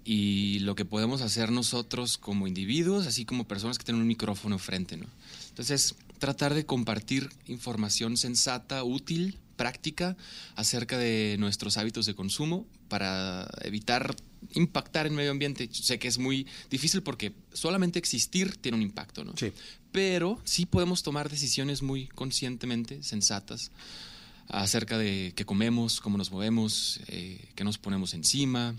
y 0.04 0.58
lo 0.58 0.74
que 0.74 0.84
podemos 0.84 1.22
hacer 1.22 1.52
nosotros 1.52 2.18
como 2.18 2.48
individuos, 2.48 3.06
así 3.06 3.24
como 3.24 3.46
personas 3.46 3.78
que 3.78 3.84
tienen 3.84 4.02
un 4.02 4.08
micrófono 4.08 4.58
frente. 4.58 4.96
¿no? 4.96 5.06
Entonces, 5.50 5.94
tratar 6.18 6.54
de 6.54 6.66
compartir 6.66 7.30
información 7.46 8.16
sensata, 8.16 8.82
útil, 8.82 9.38
práctica 9.60 10.16
acerca 10.56 10.96
de 10.96 11.36
nuestros 11.38 11.76
hábitos 11.76 12.06
de 12.06 12.14
consumo 12.14 12.66
para 12.88 13.46
evitar 13.60 14.16
impactar 14.54 15.04
en 15.04 15.12
el 15.12 15.16
medio 15.18 15.32
ambiente. 15.32 15.68
Yo 15.68 15.82
sé 15.82 15.98
que 15.98 16.08
es 16.08 16.16
muy 16.16 16.46
difícil 16.70 17.02
porque 17.02 17.34
solamente 17.52 17.98
existir 17.98 18.56
tiene 18.56 18.76
un 18.76 18.82
impacto, 18.82 19.22
¿no? 19.22 19.34
Sí. 19.36 19.52
Pero 19.92 20.40
sí 20.44 20.64
podemos 20.64 21.02
tomar 21.02 21.28
decisiones 21.28 21.82
muy 21.82 22.06
conscientemente, 22.06 23.02
sensatas, 23.02 23.70
acerca 24.48 24.96
de 24.96 25.34
qué 25.36 25.44
comemos, 25.44 26.00
cómo 26.00 26.16
nos 26.16 26.32
movemos, 26.32 27.00
eh, 27.08 27.50
qué 27.54 27.62
nos 27.62 27.76
ponemos 27.76 28.14
encima, 28.14 28.74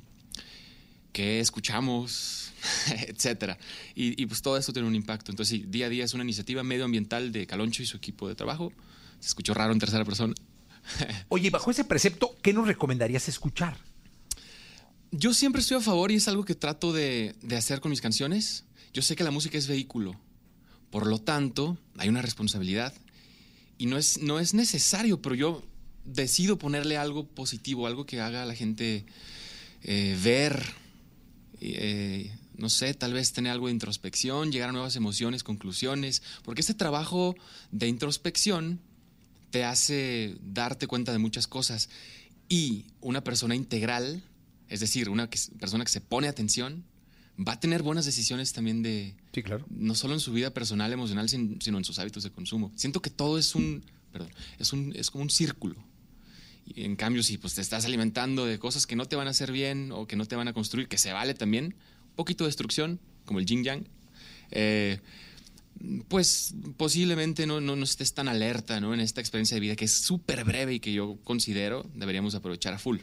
qué 1.14 1.42
escuchamos, 1.42 2.54
etcétera. 3.08 3.60
Y, 3.94 4.20
y, 4.20 4.26
pues 4.26 4.42
todo 4.42 4.58
esto 4.58 4.74
tiene 4.74 4.88
un 4.88 4.96
impacto. 4.96 5.32
Entonces, 5.32 5.60
sí, 5.60 5.66
día 5.68 5.86
a 5.86 5.90
día 5.90 6.06
es 6.06 6.16
una 6.16 6.24
iniciativa 6.24 6.64
medioambiental 6.64 7.32
de 7.32 7.46
Caloncho 7.46 7.84
y 7.84 7.86
su 7.86 7.98
equipo 7.98 8.28
de 8.28 8.34
trabajo. 8.34 8.74
Se 9.20 9.28
escuchó 9.28 9.54
raro 9.54 9.74
en 9.74 9.78
tercera 9.78 10.04
persona. 10.04 10.34
Oye, 11.30 11.50
bajo 11.50 11.72
ese 11.72 11.84
precepto, 11.84 12.36
¿qué 12.42 12.54
nos 12.54 12.68
recomendarías 12.68 13.28
escuchar? 13.28 13.78
Yo 15.12 15.34
siempre 15.34 15.62
estoy 15.62 15.78
a 15.78 15.82
favor 15.82 16.12
y 16.12 16.16
es 16.16 16.28
algo 16.28 16.46
que 16.46 16.56
trato 16.56 16.94
de, 16.94 17.36
hacer 17.56 17.82
con 17.82 17.92
mis 17.92 18.02
canciones. 18.02 18.64
Yo 18.94 19.02
sé 19.02 19.16
que 19.16 19.24
la 19.24 19.32
música 19.32 19.58
es 19.58 19.68
vehículo. 19.68 20.16
Por 20.90 21.08
lo 21.08 21.20
tanto, 21.20 21.78
hay 21.98 22.10
una 22.10 22.22
responsabilidad. 22.22 22.94
Y 23.78 23.88
no 23.88 23.98
es, 23.98 24.22
no 24.22 24.40
es 24.40 24.54
necesario, 24.54 25.22
pero 25.22 25.36
yo 25.36 25.64
decido 26.06 26.58
ponerle 26.58 26.98
algo 26.98 27.28
positivo, 27.28 27.88
algo 27.88 28.06
que 28.06 28.22
haga 28.22 28.44
a 28.44 28.46
la 28.46 28.56
gente 28.56 29.06
eh, 29.84 30.18
ver, 30.24 30.64
eh, 31.60 32.32
no 32.56 32.70
sé, 32.70 32.94
tal 32.94 33.14
vez 33.14 33.34
tener 33.34 33.52
algo 33.52 33.68
de 33.68 33.74
introspección, 33.74 34.52
llegar 34.52 34.70
a 34.70 34.74
nuevas 34.74 34.96
emociones, 34.96 35.44
conclusiones, 35.44 36.22
porque 36.44 36.62
este 36.62 36.74
trabajo 36.74 37.36
de 37.72 37.88
introspección 37.88 38.80
te 39.52 39.64
hace 39.64 40.38
darte 40.42 40.88
cuenta 40.88 41.12
de 41.12 41.20
muchas 41.20 41.48
cosas. 41.48 41.90
Y 42.50 42.86
una 43.00 43.24
persona 43.24 43.56
integral, 43.56 44.24
es 44.68 44.80
decir, 44.80 45.10
una 45.10 45.30
que, 45.30 45.40
persona 45.60 45.86
que 45.86 45.92
se 45.92 46.02
pone 46.02 46.28
atención, 46.28 46.84
va 47.38 47.54
a 47.54 47.60
tener 47.60 47.84
buenas 47.84 48.06
decisiones 48.06 48.54
también 48.54 48.82
de... 48.82 49.16
Sí, 49.34 49.44
claro. 49.44 49.66
No 49.70 49.96
solo 49.96 50.14
en 50.14 50.20
su 50.20 50.34
vida 50.34 50.54
personal, 50.54 50.92
emocional, 50.92 51.30
sin, 51.30 51.62
sino 51.62 51.78
en 51.78 51.86
sus 51.86 52.00
hábitos 52.00 52.24
de 52.24 52.32
consumo. 52.32 52.72
Siento 52.76 53.02
que 53.02 53.10
todo 53.10 53.38
es 53.38 53.56
un... 53.56 53.84
Perdón, 54.12 54.32
es, 54.60 54.74
un, 54.74 54.94
es 54.96 55.10
como 55.10 55.24
un 55.24 55.30
círculo. 55.30 55.76
Y 56.66 56.84
en 56.84 56.96
cambio, 56.96 57.24
si 57.24 57.38
pues, 57.38 57.56
te 57.56 57.62
estás 57.62 57.86
alimentando 57.86 58.46
de 58.46 58.60
cosas 58.60 58.86
que 58.86 58.96
no 58.96 59.06
te 59.06 59.16
van 59.16 59.28
a 59.28 59.32
hacer 59.32 59.52
bien 59.52 59.92
o 59.92 60.06
que 60.06 60.16
no 60.16 60.26
te 60.26 60.36
van 60.36 60.48
a 60.48 60.54
construir, 60.54 60.88
que 60.88 60.98
se 60.98 61.14
vale 61.14 61.34
también, 61.34 61.76
un 62.10 62.16
poquito 62.16 62.44
de 62.44 62.50
destrucción, 62.50 63.00
como 63.26 63.40
el 63.40 63.46
yin 63.46 63.64
yang, 63.64 63.88
eh, 64.52 65.00
pues 66.08 66.54
posiblemente 66.78 67.48
no, 67.48 67.60
no, 67.62 67.76
no, 67.76 67.84
estés 67.84 68.14
tan 68.14 68.28
alerta 68.28 68.80
¿no? 68.80 68.94
en 68.94 69.00
esta 69.00 69.22
experiencia 69.22 69.56
de 69.56 69.62
vida 69.62 69.76
que 69.76 69.86
es 69.86 69.94
súper 69.94 70.44
breve 70.44 70.76
y 70.76 70.80
que 70.80 70.94
yo 70.94 71.18
considero 71.24 71.86
deberíamos 71.96 72.36
aprovechar 72.36 72.74
a 72.74 72.80
full. 72.80 73.00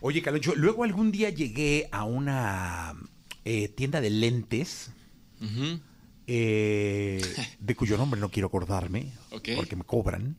Oye, 0.00 0.22
Caloncho, 0.22 0.54
luego 0.54 0.84
algún 0.84 1.10
día 1.10 1.30
llegué 1.30 1.88
a 1.90 2.04
una 2.04 2.94
eh, 3.44 3.68
tienda 3.68 4.00
de 4.00 4.10
lentes, 4.10 4.90
uh 5.40 5.44
-huh. 5.44 5.80
eh, 6.26 7.22
de 7.58 7.74
cuyo 7.74 7.96
nombre 7.96 8.20
no 8.20 8.30
quiero 8.30 8.48
acordarme, 8.48 9.12
okay. 9.30 9.56
porque 9.56 9.76
me 9.76 9.84
cobran. 9.84 10.36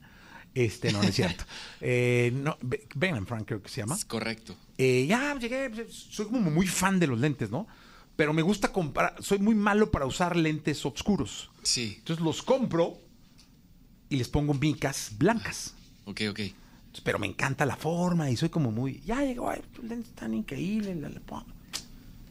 Este, 0.54 0.92
no, 0.92 1.01
no 1.01 1.10
es 1.10 1.16
cierto. 1.16 1.44
eh, 1.82 2.32
no, 2.34 2.58
Ben 2.96 3.25
Frank 3.27 3.46
creo 3.46 3.62
que 3.62 3.70
se 3.70 3.82
llama. 3.82 3.96
Es 3.96 4.06
correcto. 4.06 4.56
Ya 4.77 5.38
llegué, 5.39 5.88
soy 5.89 6.27
como 6.27 6.51
muy 6.51 6.68
fan 6.68 7.00
de 7.00 7.08
los 7.08 7.20
lentes, 7.20 7.50
¿no? 7.50 7.68
Pero 8.17 8.33
me 8.33 8.41
gusta 8.41 8.74
comprar, 8.74 9.15
soy 9.21 9.38
muy 9.38 9.53
malo 9.53 9.91
para 9.91 10.07
usar 10.07 10.36
lentes 10.36 10.83
oscuros. 10.86 11.51
Sí. 11.62 11.95
Entonces 12.00 12.25
los 12.25 12.41
compro 12.41 12.97
y 14.09 14.17
les 14.17 14.27
pongo 14.27 14.55
micas 14.55 15.12
blancas. 15.17 15.75
Ok, 16.05 16.21
ok. 16.31 16.39
Pero 17.03 17.19
me 17.19 17.27
encanta 17.27 17.63
la 17.67 17.75
forma 17.75 18.31
y 18.31 18.36
soy 18.36 18.50
como 18.50 18.71
muy, 18.71 19.01
ya 19.05 19.21
llegó, 19.21 19.51
ay, 19.51 19.62
tus 19.71 19.86
lentes 19.86 20.09
están 20.09 20.33
increíbles. 20.33 20.97
Le 20.97 21.19
pongo. 21.19 21.45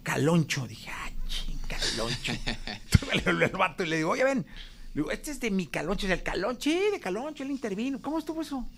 Caloncho, 0.02 0.66
dije, 0.66 0.90
ah, 0.90 1.10
ching, 1.28 1.58
caloncho. 1.68 2.32
Entonces 2.66 3.26
el 3.26 3.48
vato 3.56 3.84
y 3.84 3.86
le 3.86 3.98
digo, 3.98 4.10
oye, 4.10 4.24
ven, 4.24 4.38
le 4.38 5.02
digo, 5.02 5.12
este 5.12 5.30
es 5.30 5.38
de 5.38 5.52
mi 5.52 5.68
caloncho, 5.68 6.06
es 6.06 6.12
el 6.12 6.24
caloncho, 6.24 6.68
sí, 6.68 6.80
de 6.90 6.98
caloncho, 6.98 7.44
él 7.44 7.52
intervino. 7.52 8.02
¿Cómo 8.02 8.18
estuvo 8.18 8.42
eso? 8.42 8.68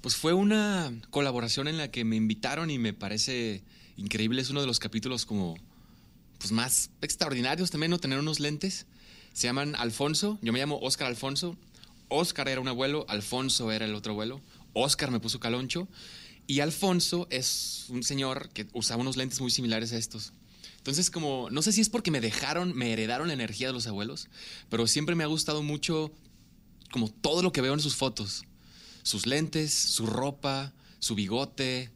Pues 0.00 0.16
fue 0.16 0.32
una 0.32 0.90
colaboración 1.10 1.68
en 1.68 1.76
la 1.76 1.90
que 1.90 2.04
me 2.04 2.16
invitaron 2.16 2.70
y 2.70 2.78
me 2.78 2.94
parece 2.94 3.62
increíble. 3.98 4.40
Es 4.40 4.48
uno 4.48 4.62
de 4.62 4.66
los 4.66 4.78
capítulos 4.78 5.26
como 5.26 5.58
pues 6.38 6.52
más 6.52 6.90
extraordinarios 7.00 7.70
también, 7.70 7.90
¿no? 7.90 7.98
Tener 7.98 8.18
unos 8.18 8.40
lentes. 8.40 8.86
Se 9.32 9.46
llaman 9.46 9.74
Alfonso. 9.76 10.38
Yo 10.42 10.52
me 10.52 10.58
llamo 10.58 10.78
Oscar 10.80 11.08
Alfonso. 11.08 11.56
Oscar 12.08 12.48
era 12.48 12.60
un 12.60 12.68
abuelo, 12.68 13.04
Alfonso 13.08 13.72
era 13.72 13.84
el 13.84 13.94
otro 13.94 14.12
abuelo. 14.12 14.40
Oscar 14.72 15.10
me 15.10 15.20
puso 15.20 15.40
caloncho. 15.40 15.88
Y 16.46 16.60
Alfonso 16.60 17.26
es 17.30 17.86
un 17.88 18.02
señor 18.02 18.50
que 18.50 18.66
usaba 18.72 19.00
unos 19.00 19.16
lentes 19.16 19.40
muy 19.40 19.50
similares 19.50 19.92
a 19.92 19.98
estos. 19.98 20.32
Entonces, 20.78 21.10
como, 21.10 21.48
no 21.50 21.62
sé 21.62 21.72
si 21.72 21.80
es 21.80 21.88
porque 21.88 22.12
me 22.12 22.20
dejaron, 22.20 22.76
me 22.76 22.92
heredaron 22.92 23.26
la 23.26 23.34
energía 23.34 23.66
de 23.66 23.72
los 23.72 23.88
abuelos, 23.88 24.28
pero 24.68 24.86
siempre 24.86 25.16
me 25.16 25.24
ha 25.24 25.26
gustado 25.26 25.62
mucho 25.64 26.12
como 26.92 27.08
todo 27.08 27.42
lo 27.42 27.50
que 27.52 27.60
veo 27.60 27.74
en 27.74 27.80
sus 27.80 27.96
fotos. 27.96 28.44
Sus 29.02 29.26
lentes, 29.26 29.72
su 29.72 30.06
ropa, 30.06 30.72
su 31.00 31.16
bigote, 31.16 31.90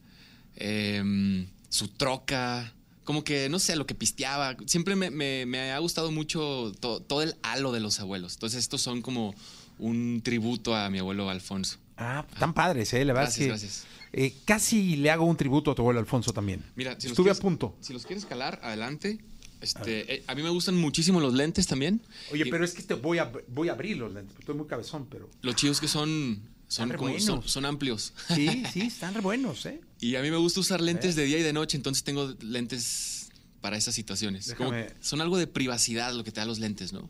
eh, 0.57 1.47
su 1.69 1.87
troca, 1.87 2.73
como 3.03 3.23
que, 3.23 3.49
no 3.49 3.59
sé, 3.59 3.75
lo 3.75 3.85
que 3.85 3.95
pisteaba. 3.95 4.55
Siempre 4.65 4.95
me, 4.95 5.09
me, 5.09 5.45
me 5.45 5.71
ha 5.71 5.79
gustado 5.79 6.11
mucho 6.11 6.71
to, 6.79 7.01
todo 7.01 7.21
el 7.21 7.35
halo 7.43 7.71
de 7.71 7.79
los 7.79 7.99
abuelos. 7.99 8.33
Entonces, 8.33 8.59
estos 8.59 8.81
son 8.81 9.01
como 9.01 9.33
un 9.79 10.21
tributo 10.23 10.75
a 10.75 10.89
mi 10.89 10.99
abuelo 10.99 11.29
Alfonso. 11.29 11.77
Ah, 11.97 12.25
tan 12.39 12.51
ah. 12.51 12.53
padres, 12.53 12.93
¿eh? 12.93 13.03
La 13.05 13.13
verdad 13.13 13.27
gracias, 13.27 13.43
que, 13.43 13.47
gracias. 13.47 13.85
Eh, 14.13 14.33
casi 14.45 14.97
le 14.97 15.09
hago 15.09 15.25
un 15.25 15.37
tributo 15.37 15.71
a 15.71 15.75
tu 15.75 15.81
abuelo 15.81 15.99
Alfonso 15.99 16.33
también. 16.33 16.63
Mira, 16.75 16.95
si 16.99 17.07
estuve 17.07 17.25
quieres, 17.25 17.39
a 17.39 17.41
punto. 17.41 17.75
Si 17.81 17.93
los 17.93 18.05
quieres 18.05 18.25
calar, 18.25 18.59
adelante. 18.63 19.19
Este, 19.61 20.01
a, 20.01 20.13
eh, 20.13 20.23
a, 20.27 20.35
mí 20.35 20.41
me 20.41 20.49
gustan 20.49 20.75
muchísimo 20.75 21.19
los 21.19 21.33
lentes 21.33 21.67
también. 21.67 22.01
Oye, 22.31 22.45
y, 22.47 22.49
pero 22.49 22.65
es 22.65 22.73
que 22.73 22.81
te 22.81 22.95
voy 22.95 23.19
a, 23.19 23.31
voy 23.47 23.69
a 23.69 23.73
abrir 23.73 23.97
los 23.97 24.11
lentes, 24.11 24.35
estoy 24.39 24.55
muy 24.55 24.65
cabezón, 24.65 25.07
pero... 25.09 25.29
Lo 25.43 25.53
chido 25.53 25.71
es 25.71 25.79
que 25.79 25.87
son, 25.87 26.41
son, 26.67 26.91
como, 26.93 27.19
son, 27.19 27.47
son, 27.47 27.65
amplios. 27.65 28.13
Sí, 28.33 28.63
sí, 28.73 28.81
están 28.81 29.13
re 29.13 29.21
buenos, 29.21 29.65
¿eh? 29.67 29.79
Y 30.01 30.15
a 30.15 30.21
mí 30.21 30.31
me 30.31 30.37
gusta 30.37 30.59
usar 30.59 30.81
lentes 30.81 31.15
de 31.15 31.23
día 31.25 31.37
y 31.37 31.43
de 31.43 31.53
noche, 31.53 31.77
entonces 31.77 32.03
tengo 32.03 32.35
lentes 32.41 33.29
para 33.61 33.77
esas 33.77 33.93
situaciones. 33.93 34.53
Como, 34.55 34.73
son 34.99 35.21
algo 35.21 35.37
de 35.37 35.47
privacidad 35.47 36.13
lo 36.13 36.23
que 36.23 36.31
te 36.31 36.39
da 36.39 36.45
los 36.45 36.59
lentes, 36.59 36.91
¿no? 36.91 37.09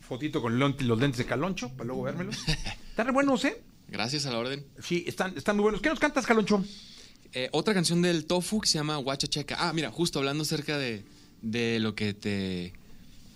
Fotito 0.00 0.40
con 0.40 0.58
los 0.58 0.98
lentes 0.98 1.18
de 1.18 1.26
Caloncho, 1.26 1.68
para 1.76 1.84
luego 1.84 2.02
vérmelos. 2.02 2.36
están 2.88 3.06
re 3.06 3.12
buenos, 3.12 3.44
¿eh? 3.44 3.62
Gracias 3.88 4.24
a 4.26 4.30
la 4.30 4.38
orden. 4.38 4.64
Sí, 4.82 5.04
están, 5.06 5.36
están 5.36 5.56
muy 5.56 5.64
buenos. 5.64 5.82
¿Qué 5.82 5.90
nos 5.90 6.00
cantas, 6.00 6.24
Caloncho? 6.24 6.64
Eh, 7.32 7.48
otra 7.52 7.74
canción 7.74 8.00
del 8.02 8.24
Tofu 8.24 8.60
que 8.60 8.68
se 8.68 8.78
llama 8.78 8.98
Huachacheca. 8.98 9.56
Ah, 9.58 9.72
mira, 9.72 9.90
justo 9.90 10.18
hablando 10.18 10.42
acerca 10.42 10.78
de, 10.78 11.04
de 11.42 11.78
lo 11.78 11.94
que 11.94 12.14
te. 12.14 12.72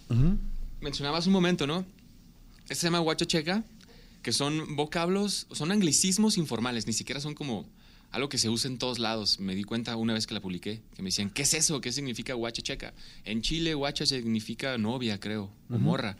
Uh 0.09 0.15
-huh. 0.15 0.39
mencionabas 0.81 1.27
un 1.27 1.33
momento, 1.35 1.67
¿no? 1.67 1.85
Este 2.65 2.77
se 2.77 2.87
llama 2.87 3.01
guacha 3.01 3.27
checa, 3.27 3.63
que 4.23 4.33
son 4.33 4.75
vocablos, 4.77 5.47
son 5.53 5.71
anglicismos 5.71 6.39
informales, 6.39 6.87
ni 6.87 6.95
siquiera 6.95 7.21
son 7.21 7.35
como 7.35 7.69
algo 8.15 8.29
que 8.29 8.39
se 8.39 8.49
usa 8.49 8.71
en 8.71 8.79
todos 8.79 8.99
lados. 8.99 9.41
Me 9.41 9.55
di 9.55 9.65
cuenta 9.65 9.97
una 9.97 10.15
vez 10.15 10.27
que 10.27 10.35
la 10.35 10.41
publiqué, 10.41 10.83
que 10.95 11.03
me 11.03 11.09
decían, 11.09 11.31
¿qué 11.31 11.43
es 11.43 11.53
eso? 11.55 11.81
¿Qué 11.81 11.93
significa 11.93 12.35
guacha 12.35 12.63
checa? 12.63 12.95
En 13.25 13.43
Chile, 13.43 13.75
guacha 13.75 14.07
significa 14.07 14.79
novia, 14.79 15.19
creo, 15.21 15.51
o 15.71 15.79
morra. 15.79 16.17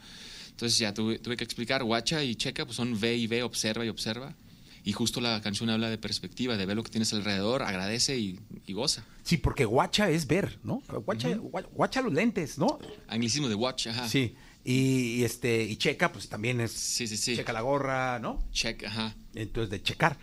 Entonces 0.49 0.77
ya 0.77 0.93
tuve, 0.93 1.19
tuve 1.19 1.35
que 1.37 1.43
explicar, 1.43 1.83
guacha 1.83 2.23
y 2.23 2.35
checa, 2.35 2.65
pues 2.65 2.77
son 2.77 2.99
ve 2.99 3.15
y 3.17 3.27
ve, 3.27 3.43
observa 3.43 3.85
y 3.85 3.89
observa. 3.89 4.35
Y 4.83 4.91
justo 4.91 5.19
la 5.19 5.41
canción 5.41 5.69
habla 5.71 5.89
de 5.89 5.97
perspectiva, 5.97 6.57
de 6.57 6.65
ver 6.67 6.75
lo 6.75 6.83
que 6.83 6.91
tienes 6.91 7.11
alrededor, 7.11 7.63
agradece 7.63 8.17
y, 8.19 8.39
y 8.67 8.73
goza. 8.73 9.03
Sí, 9.23 9.37
porque 9.37 9.65
guacha 9.65 10.11
es 10.11 10.27
ver, 10.27 10.59
¿no? 10.63 10.83
Guacha, 11.05 11.29
gua- 11.37 11.67
guacha 11.71 12.01
los 12.03 12.13
lentes, 12.13 12.59
¿no? 12.59 12.77
Anglicismo 13.07 13.49
de 13.49 13.55
watch, 13.55 13.87
ajá. 13.87 14.07
Sí. 14.07 14.35
Y, 14.63 15.17
y 15.19 15.23
este 15.23 15.63
y 15.63 15.75
checa, 15.77 16.11
pues 16.11 16.27
también 16.29 16.59
es 16.61 16.71
Sí, 16.71 17.07
sí, 17.07 17.17
sí. 17.17 17.35
checa 17.35 17.51
la 17.53 17.61
gorra, 17.61 18.19
¿no? 18.19 18.43
Check, 18.51 18.83
ajá. 18.85 19.15
Entonces 19.33 19.69
de 19.71 19.81
checar. 19.81 20.17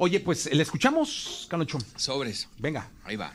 Oye, 0.00 0.20
pues 0.20 0.48
le 0.52 0.62
escuchamos, 0.62 1.48
Canocho. 1.50 1.78
Sobres. 1.96 2.48
Venga. 2.56 2.88
Ahí 3.04 3.16
va. 3.16 3.32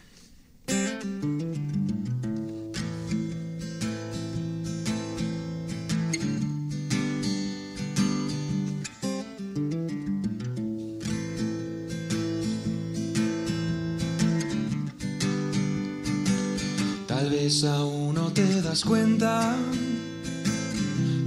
Tal 17.06 17.30
vez 17.30 17.66
aún 17.66 18.16
no 18.16 18.32
te 18.32 18.62
das 18.62 18.86
cuenta 18.86 19.54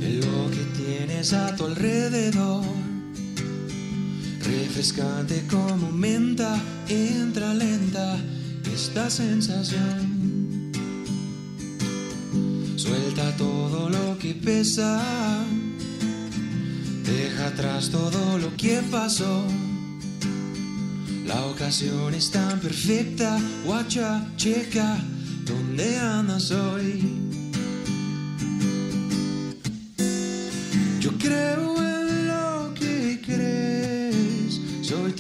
de 0.00 0.14
lo 0.14 0.50
que 0.50 0.64
tienes 0.82 1.34
a 1.34 1.54
tu 1.56 1.66
alrededor. 1.66 2.75
Refrescante 4.76 5.42
como 5.50 5.90
menta, 5.90 6.60
entra 6.86 7.54
lenta 7.54 8.18
esta 8.70 9.08
sensación. 9.08 10.70
Suelta 12.76 13.34
todo 13.38 13.88
lo 13.88 14.18
que 14.18 14.34
pesa, 14.34 15.02
deja 17.06 17.46
atrás 17.46 17.88
todo 17.88 18.36
lo 18.36 18.54
que 18.54 18.82
pasó. 18.90 19.46
La 21.24 21.42
ocasión 21.46 22.12
es 22.12 22.30
tan 22.30 22.60
perfecta, 22.60 23.40
guacha, 23.64 24.26
checa, 24.36 24.98
¿dónde 25.46 25.96
andas 25.96 26.50
hoy? 26.50 27.02
Yo 31.00 31.12
creo 31.16 31.75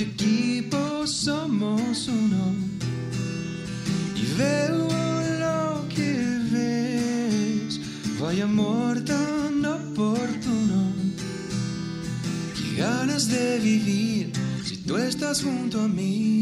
equipo, 0.06 1.06
somos 1.06 2.08
uno. 2.08 2.54
Y 4.14 4.24
veo 4.38 4.88
lo 5.44 5.88
que 5.88 6.12
ves, 6.52 7.80
vaya 8.20 8.44
amor 8.44 9.00
tan 9.04 9.64
oportuno. 9.64 10.92
Qué 12.54 12.80
ganas 12.82 13.28
de 13.28 13.58
vivir 13.58 14.32
si 14.64 14.76
tú 14.78 14.96
estás 14.96 15.42
junto 15.42 15.80
a 15.80 15.88
mí. 15.88 16.35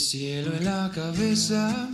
Tienes 0.00 0.12
cielo 0.12 0.56
en 0.56 0.64
la 0.64 0.90
cabeza, 0.94 1.90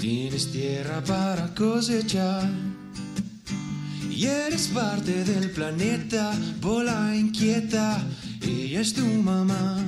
tienes 0.00 0.50
tierra 0.50 1.00
para 1.04 1.54
cosechar. 1.54 2.50
Y 4.10 4.26
eres 4.26 4.66
parte 4.74 5.22
del 5.22 5.52
planeta, 5.52 6.32
bola 6.60 7.14
inquieta, 7.14 8.02
ella 8.42 8.80
es 8.80 8.94
tu 8.94 9.06
mamá. 9.06 9.78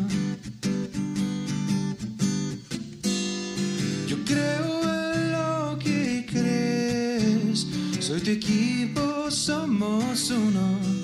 Yo 4.07 4.17
creo 4.25 5.15
en 5.15 5.33
lo 5.33 5.79
que 5.81 6.27
crees, 6.31 7.67
soy 7.99 8.21
tu 8.21 8.31
equipo, 8.31 9.31
somos 9.33 10.31
uno. 10.31 10.96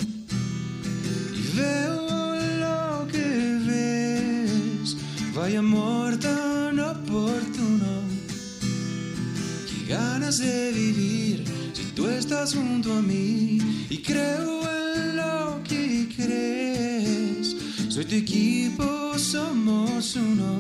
Estás 12.42 12.54
junto 12.58 12.92
a 12.92 13.02
mí. 13.02 13.58
Y 13.88 13.98
creo 13.98 14.62
en 14.68 15.16
lo 15.16 15.62
que 15.62 16.08
crees, 16.16 17.56
soy 17.88 18.04
tu 18.04 18.16
equipo, 18.16 19.16
somos 19.16 20.16
uno. 20.16 20.58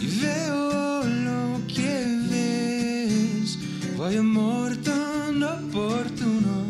Y 0.00 0.06
veo 0.20 1.04
lo 1.04 1.60
que 1.68 2.06
ves, 2.30 3.58
vaya 3.96 4.20
amor 4.20 4.76
tan 4.78 5.40
oportuno. 5.42 6.66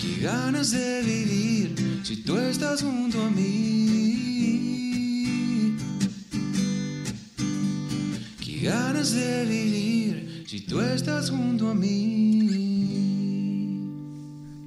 Qué 0.00 0.22
ganas 0.22 0.70
de 0.70 1.02
vivir 1.02 1.74
si 2.04 2.16
tú 2.22 2.38
estás 2.38 2.82
junto 2.82 3.20
a 3.20 3.30
mí. 3.30 4.60
Qué 8.44 8.60
ganas 8.62 9.12
de 9.12 9.44
vivir 9.46 9.99
si 10.50 10.62
tú 10.62 10.80
estás 10.80 11.30
junto 11.30 11.68
a 11.70 11.74
mí. 11.74 12.40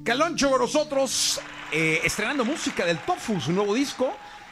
Caloncho 0.02 0.48
con 0.50 0.62
nosotros, 0.62 1.38
eh, 1.72 2.00
estrenando 2.02 2.42
música 2.42 2.86
del 2.86 2.96
Tofu, 3.04 3.38
su 3.38 3.52
nuevo 3.52 3.74
disco. 3.74 4.10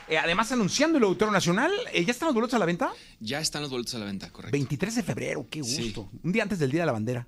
eh, 0.09 0.19
además, 0.19 0.53
anunciando 0.53 0.99
el 0.99 1.05
Auditorio 1.05 1.33
Nacional. 1.33 1.71
Eh, 1.95 2.05
¿Ya 2.05 2.11
están 2.11 2.27
los 2.27 2.35
boletos 2.35 2.53
a 2.53 2.59
la 2.59 2.67
venta? 2.67 2.93
Ya 3.21 3.41
están 3.41 3.63
los 3.63 3.71
boletos 3.71 3.95
a 3.95 3.99
la 3.99 4.05
venta, 4.05 4.29
correcto. 4.31 4.53
23 4.53 4.97
de 4.97 5.03
febrero, 5.03 5.47
qué 5.49 5.65
Sí. 5.65 5.85
gusto. 5.85 6.11
Un 6.23 6.33
día 6.33 6.43
antes 6.43 6.59
del 6.59 6.71
Día 6.71 6.81
de 6.83 6.87
la 6.87 6.93
Bandera. 6.93 7.27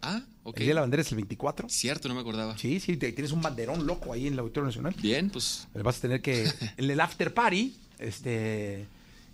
Ah, 0.00 0.22
ok. 0.44 0.58
El 0.58 0.62
Día 0.62 0.68
de 0.68 0.74
la 0.74 0.80
Bandera 0.82 1.00
es 1.02 1.10
el 1.10 1.16
24. 1.16 1.68
Cierto, 1.68 2.06
no 2.06 2.14
me 2.14 2.20
acordaba. 2.20 2.56
Sí, 2.56 2.78
sí, 2.78 2.96
tienes 2.98 3.32
un 3.32 3.42
banderón 3.42 3.84
loco 3.84 4.12
ahí 4.12 4.28
en 4.28 4.34
el 4.34 4.38
Auditorio 4.38 4.66
Nacional. 4.68 4.94
Bien, 5.02 5.28
pues 5.28 5.66
vas 5.74 5.98
a 5.98 6.00
tener 6.02 6.22
que, 6.22 6.44
en 6.76 6.88
el 6.88 7.00
after 7.00 7.34
party, 7.34 7.74
este, 7.98 8.86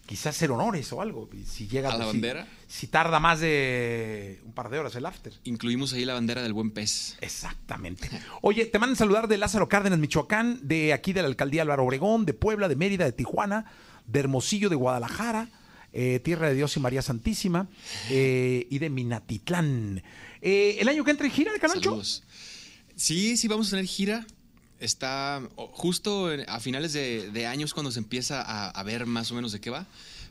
quizás 0.06 0.36
hacer 0.36 0.50
honores 0.50 0.92
o 0.92 1.02
algo. 1.02 1.28
Si 1.46 1.68
llega 1.68 1.90
¿A 1.92 1.98
la 1.98 2.04
si- 2.04 2.10
bandera? 2.12 2.48
Si, 2.68 2.86
tarda 2.86 3.20
más 3.20 3.40
de 3.40 4.40
un 4.44 4.52
par 4.52 4.70
de 4.70 4.78
horas 4.78 4.94
el 4.96 5.04
after. 5.06 5.32
incluimos 5.44 5.92
ahí 5.92 6.04
la 6.04 6.14
bandera 6.14 6.42
del 6.42 6.52
buen 6.52 6.70
pez. 6.70 7.16
Exactamente. 7.20 8.08
Oye, 8.42 8.66
te 8.66 8.78
mandan 8.78 8.96
saludar 8.96 9.28
de 9.28 9.36
Lázaro 9.38 9.68
Cárdenas, 9.68 9.98
Michoacán, 9.98 10.60
de 10.62 10.92
aquí 10.92 11.12
de 11.12 11.22
la 11.22 11.28
alcaldía 11.28 11.62
Álvaro 11.62 11.84
Obregón, 11.84 12.24
de 12.24 12.34
Puebla, 12.34 12.68
de 12.68 12.76
Mérida, 12.76 13.04
de 13.04 13.12
Tijuana, 13.12 13.66
de 14.06 14.20
Hermosillo, 14.20 14.68
de 14.68 14.76
Guadalajara, 14.76 15.48
eh, 15.92 16.20
Tierra 16.20 16.48
de 16.48 16.54
Dios 16.54 16.76
y 16.76 16.80
María 16.80 17.02
Santísima, 17.02 17.68
eh, 18.10 18.66
y 18.70 18.78
de 18.78 18.90
Minatitlán. 18.90 20.02
Eh, 20.42 20.76
¿El 20.80 20.88
año 20.88 21.04
que 21.04 21.10
entra 21.10 21.26
en 21.26 21.32
gira 21.32 21.52
de? 21.52 21.58
Saludos. 21.60 22.22
Sí, 22.94 23.36
sí, 23.36 23.48
vamos 23.48 23.68
a 23.68 23.70
tener 23.70 23.86
gira. 23.86 24.26
Está 24.80 25.42
justo 25.72 26.28
a 26.48 26.60
finales 26.60 26.92
de, 26.92 27.30
de 27.30 27.46
años 27.46 27.72
cuando 27.72 27.90
se 27.90 27.98
empieza 27.98 28.42
a, 28.42 28.68
a 28.70 28.82
ver 28.82 29.06
más 29.06 29.30
o 29.32 29.34
menos 29.34 29.52
de 29.52 29.60
qué 29.60 29.70
va. 29.70 29.86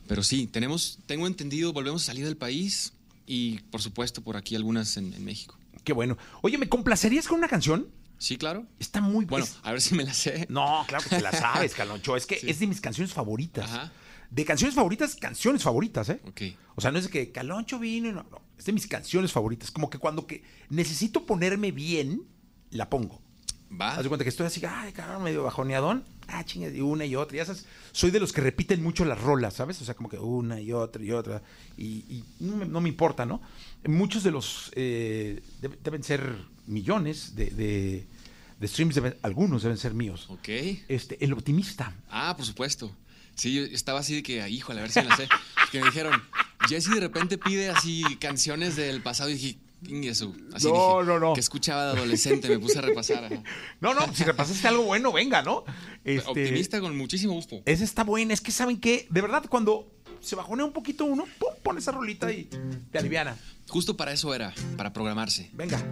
Pero 0.06 0.22
sí, 0.22 0.46
tenemos, 0.46 0.98
tengo 1.06 1.26
entendido, 1.26 1.72
volvemos 1.72 2.02
a 2.02 2.06
salir 2.06 2.24
del 2.24 2.36
país 2.36 2.92
y 3.26 3.58
por 3.72 3.82
supuesto 3.82 4.22
por 4.22 4.36
aquí 4.36 4.54
algunas 4.54 4.96
en, 4.96 5.12
en 5.14 5.24
México. 5.24 5.58
Qué 5.82 5.92
bueno. 5.92 6.16
Oye, 6.42 6.58
¿me 6.58 6.68
complacerías 6.68 7.26
con 7.26 7.38
una 7.38 7.48
canción? 7.48 7.88
Sí, 8.18 8.36
claro. 8.38 8.64
Está 8.78 9.00
muy 9.00 9.24
Bueno, 9.24 9.46
a 9.62 9.72
ver 9.72 9.80
si 9.82 9.94
me 9.94 10.04
la 10.04 10.14
sé. 10.14 10.46
No, 10.48 10.84
claro 10.88 11.04
que 11.04 11.10
te 11.16 11.20
la 11.22 11.32
sabes, 11.32 11.74
Caloncho. 11.76 12.16
Es 12.16 12.24
que 12.26 12.38
Sí. 12.38 12.48
es 12.48 12.60
de 12.60 12.66
mis 12.66 12.80
canciones 12.80 13.12
favoritas. 13.12 13.64
Ajá. 13.70 13.92
De 14.30 14.44
canciones 14.44 14.74
favoritas, 14.74 15.16
canciones 15.16 15.62
favoritas, 15.62 16.08
¿eh? 16.08 16.20
Ok. 16.24 16.42
O 16.76 16.80
sea, 16.80 16.90
no 16.92 16.98
es 16.98 17.04
de 17.04 17.10
que 17.10 17.30
Caloncho 17.30 17.78
vino 17.78 18.08
y 18.08 18.12
no, 18.12 18.22
no. 18.30 18.40
Es 18.58 18.64
de 18.64 18.72
mis 18.72 18.86
canciones 18.86 19.32
favoritas. 19.32 19.70
Como 19.70 19.90
que 19.90 19.98
cuando 19.98 20.26
que 20.26 20.42
necesito 20.70 21.26
ponerme 21.26 21.72
bien, 21.72 22.22
la 22.70 22.88
pongo. 22.88 23.20
Va. 23.68 23.96
Haz 23.96 24.02
de 24.04 24.08
cuenta 24.08 24.24
que 24.24 24.30
estoy 24.30 24.46
así, 24.46 24.62
ay, 24.64 24.92
cabrón, 24.92 25.22
medio 25.24 25.42
bajoneadón. 25.42 26.04
Ah, 26.28 26.44
chinga, 26.44 26.68
y 26.68 26.80
una 26.80 27.04
y 27.04 27.16
otra. 27.16 27.36
Ya 27.36 27.44
sabes, 27.44 27.66
soy 27.92 28.10
de 28.10 28.20
los 28.20 28.32
que 28.32 28.40
repiten 28.40 28.82
mucho 28.82 29.04
las 29.04 29.20
rolas, 29.20 29.54
¿sabes? 29.54 29.80
O 29.82 29.84
sea, 29.84 29.94
como 29.94 30.08
que 30.08 30.18
una 30.18 30.60
y 30.60 30.72
otra 30.72 31.02
y 31.02 31.10
otra. 31.12 31.42
Y, 31.76 31.84
y 32.08 32.24
no, 32.40 32.56
me, 32.56 32.64
no 32.66 32.80
me 32.80 32.88
importa, 32.88 33.26
¿no? 33.26 33.40
Muchos 33.86 34.22
de 34.24 34.30
los. 34.30 34.70
eh, 34.74 35.40
debe- 35.60 35.78
deben 35.82 36.02
ser 36.02 36.36
millones 36.66 37.34
de, 37.36 37.46
de- 37.50 38.06
de 38.58 38.68
streams, 38.68 38.96
deben- 38.96 39.16
algunos 39.22 39.62
deben 39.62 39.78
ser 39.78 39.94
míos. 39.94 40.26
Ok. 40.30 40.48
Este, 40.88 41.22
El 41.24 41.32
Optimista. 41.32 41.92
Ah, 42.10 42.34
por 42.36 42.46
supuesto. 42.46 42.90
Sí, 43.34 43.52
yo 43.52 43.62
estaba 43.64 44.00
así 44.00 44.14
de 44.14 44.22
que, 44.22 44.48
híjole, 44.48 44.78
a 44.80 44.82
ver 44.82 44.90
si 44.92 45.00
me 45.00 45.06
la 45.06 45.16
sé. 45.16 45.28
Que 45.72 45.80
me 45.80 45.86
dijeron, 45.86 46.22
Jesse 46.68 46.88
de 46.94 47.00
repente 47.00 47.36
pide 47.38 47.68
así 47.70 48.02
canciones 48.20 48.76
del 48.76 49.02
pasado 49.02 49.28
y 49.30 49.34
dije, 49.34 49.58
Ingesu. 49.86 50.34
Así 50.54 50.66
No, 50.68 50.72
dije, 51.00 51.06
no, 51.12 51.18
no. 51.18 51.34
Que 51.34 51.40
escuchaba 51.40 51.86
de 51.92 51.98
adolescente, 51.98 52.48
me 52.48 52.58
puse 52.58 52.78
a 52.78 52.82
repasar. 52.82 53.24
ajá. 53.24 53.42
No, 53.80 53.94
no, 53.94 54.12
si 54.14 54.24
repasaste 54.24 54.66
algo 54.68 54.84
bueno, 54.84 55.12
venga, 55.12 55.42
¿no? 55.42 55.64
Este, 56.04 56.28
Optimista 56.28 56.80
con 56.80 56.96
muchísimo 56.96 57.34
gusto. 57.34 57.62
Esa 57.64 57.84
está 57.84 58.02
buena. 58.04 58.32
Es 58.34 58.40
que, 58.40 58.52
¿saben 58.52 58.80
qué? 58.80 59.06
De 59.10 59.20
verdad, 59.20 59.44
cuando 59.48 59.92
se 60.20 60.34
bajonea 60.34 60.64
un 60.64 60.72
poquito 60.72 61.04
uno, 61.04 61.24
pum, 61.38 61.50
pone 61.62 61.80
esa 61.80 61.92
rolita 61.92 62.32
y 62.32 62.48
te 62.90 62.98
aliviana. 62.98 63.36
Justo 63.68 63.96
para 63.96 64.12
eso 64.12 64.34
era, 64.34 64.54
para 64.76 64.92
programarse. 64.92 65.50
Venga. 65.52 65.82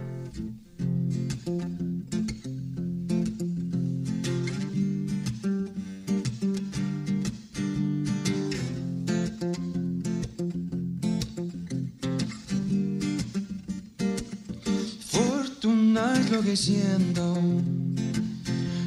Que 16.45 16.55
siento. 16.55 17.35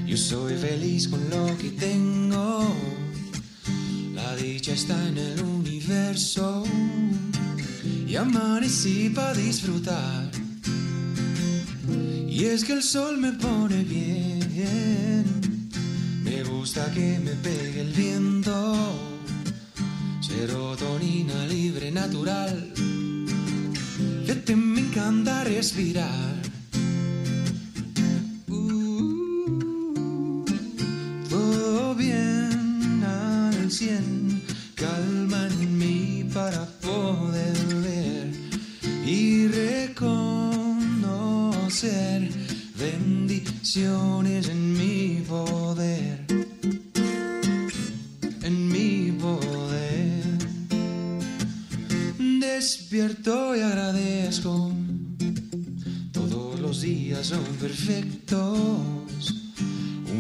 Yo 0.07 0.17
soy 0.17 0.55
feliz 0.55 1.09
con 1.09 1.29
lo 1.29 1.59
que 1.59 1.71
tengo. 1.71 2.73
La 4.15 4.37
dicha 4.37 4.75
está 4.75 4.95
en 5.09 5.19
el 5.19 5.43
universo. 5.43 6.63
Y 8.07 8.15
amanecí 8.15 9.11
para 9.11 9.35
disfrutar. 9.35 10.31
Y 12.29 12.45
es 12.45 12.65
que 12.65 12.75
el 12.75 12.83
sol 12.85 13.19
me 13.19 13.33
pone 13.33 13.83
bien. 13.83 15.69
Me 16.23 16.45
gusta 16.45 16.89
que 16.93 17.19
me 17.19 17.33
pegue 17.33 17.81
el 17.81 17.93
viento. 17.93 18.77
Serotonina 20.21 21.45
libre 21.49 21.91
natural. 21.91 22.73
Vete, 24.25 24.55
me 24.55 24.81
encanta 24.81 25.43
respirar. 25.43 26.48
Todos 56.13 56.59
los 56.61 56.81
días 56.81 57.29
son 57.29 57.45
perfectos. 57.61 58.43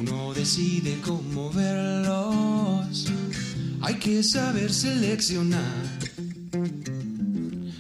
Uno 0.01 0.33
decide 0.33 0.99
cómo 1.05 1.51
verlos. 1.51 3.07
Hay 3.81 3.97
que 3.97 4.23
saber 4.23 4.73
seleccionar. 4.73 5.85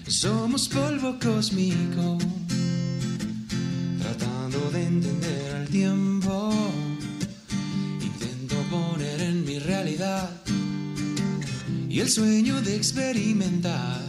Somos 0.08 0.68
polvo 0.68 1.16
cósmico. 1.22 2.18
Tratando 4.00 4.70
de 4.72 4.84
entender 4.84 5.56
al 5.56 5.68
tiempo. 5.68 6.50
Intento 8.02 8.56
poner 8.70 9.20
en 9.20 9.44
mi 9.44 9.58
realidad 9.60 10.28
y 11.88 12.00
el 12.00 12.08
sueño 12.08 12.60
de 12.62 12.76
experimentar. 12.76 14.07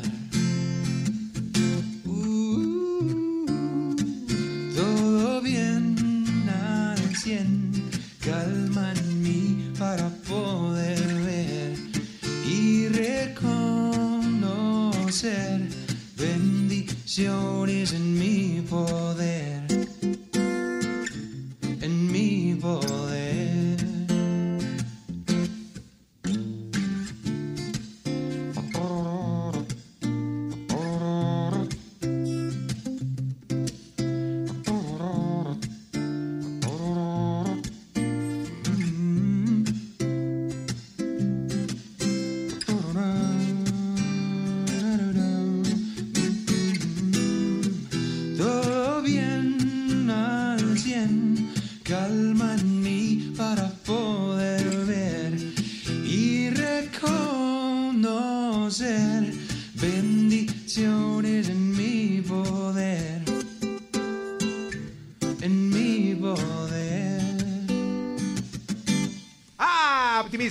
Bendiciones 17.09 17.93
en 17.93 18.19
mi 18.19 18.61
poder, 18.61 19.08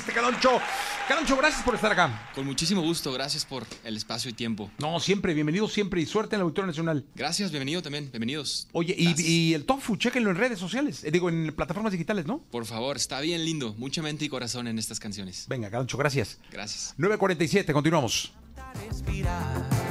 Optimista, 0.08 0.14
Caloncho. 0.14 0.60
Caloncho, 1.06 1.36
gracias 1.36 1.62
por 1.62 1.74
estar 1.74 1.92
acá. 1.92 2.30
Con 2.34 2.46
muchísimo 2.46 2.82
gusto, 2.82 3.12
gracias 3.12 3.44
por 3.44 3.66
el 3.84 3.96
espacio 3.96 4.30
y 4.30 4.34
tiempo. 4.34 4.70
No, 4.78 5.00
siempre, 5.00 5.34
bienvenido 5.34 5.68
siempre 5.68 6.00
y 6.00 6.06
suerte 6.06 6.36
en 6.36 6.40
la 6.40 6.44
Auditorio 6.44 6.66
Nacional. 6.66 7.04
Gracias, 7.14 7.50
bienvenido 7.50 7.82
también, 7.82 8.10
bienvenidos. 8.10 8.68
Oye, 8.72 8.94
y, 8.96 9.54
el 9.54 9.64
Tofu, 9.64 9.96
chéquenlo 9.96 10.30
en 10.30 10.36
redes 10.36 10.58
sociales. 10.58 11.04
Eh, 11.04 11.10
digo, 11.10 11.28
en 11.28 11.52
plataformas 11.54 11.92
digitales, 11.92 12.26
¿no? 12.26 12.38
Por 12.50 12.66
favor, 12.66 12.96
está 12.96 13.20
bien 13.20 13.44
lindo, 13.44 13.74
mucha 13.78 14.02
mente 14.02 14.24
y 14.24 14.28
corazón 14.28 14.66
en 14.66 14.78
estas 14.78 15.00
canciones. 15.00 15.46
Venga, 15.48 15.70
Caloncho, 15.70 15.98
gracias. 15.98 16.38
Gracias. 16.50 16.94
9.47, 16.98 17.72
continuamos. 17.72 18.32
respirar. 18.88 19.87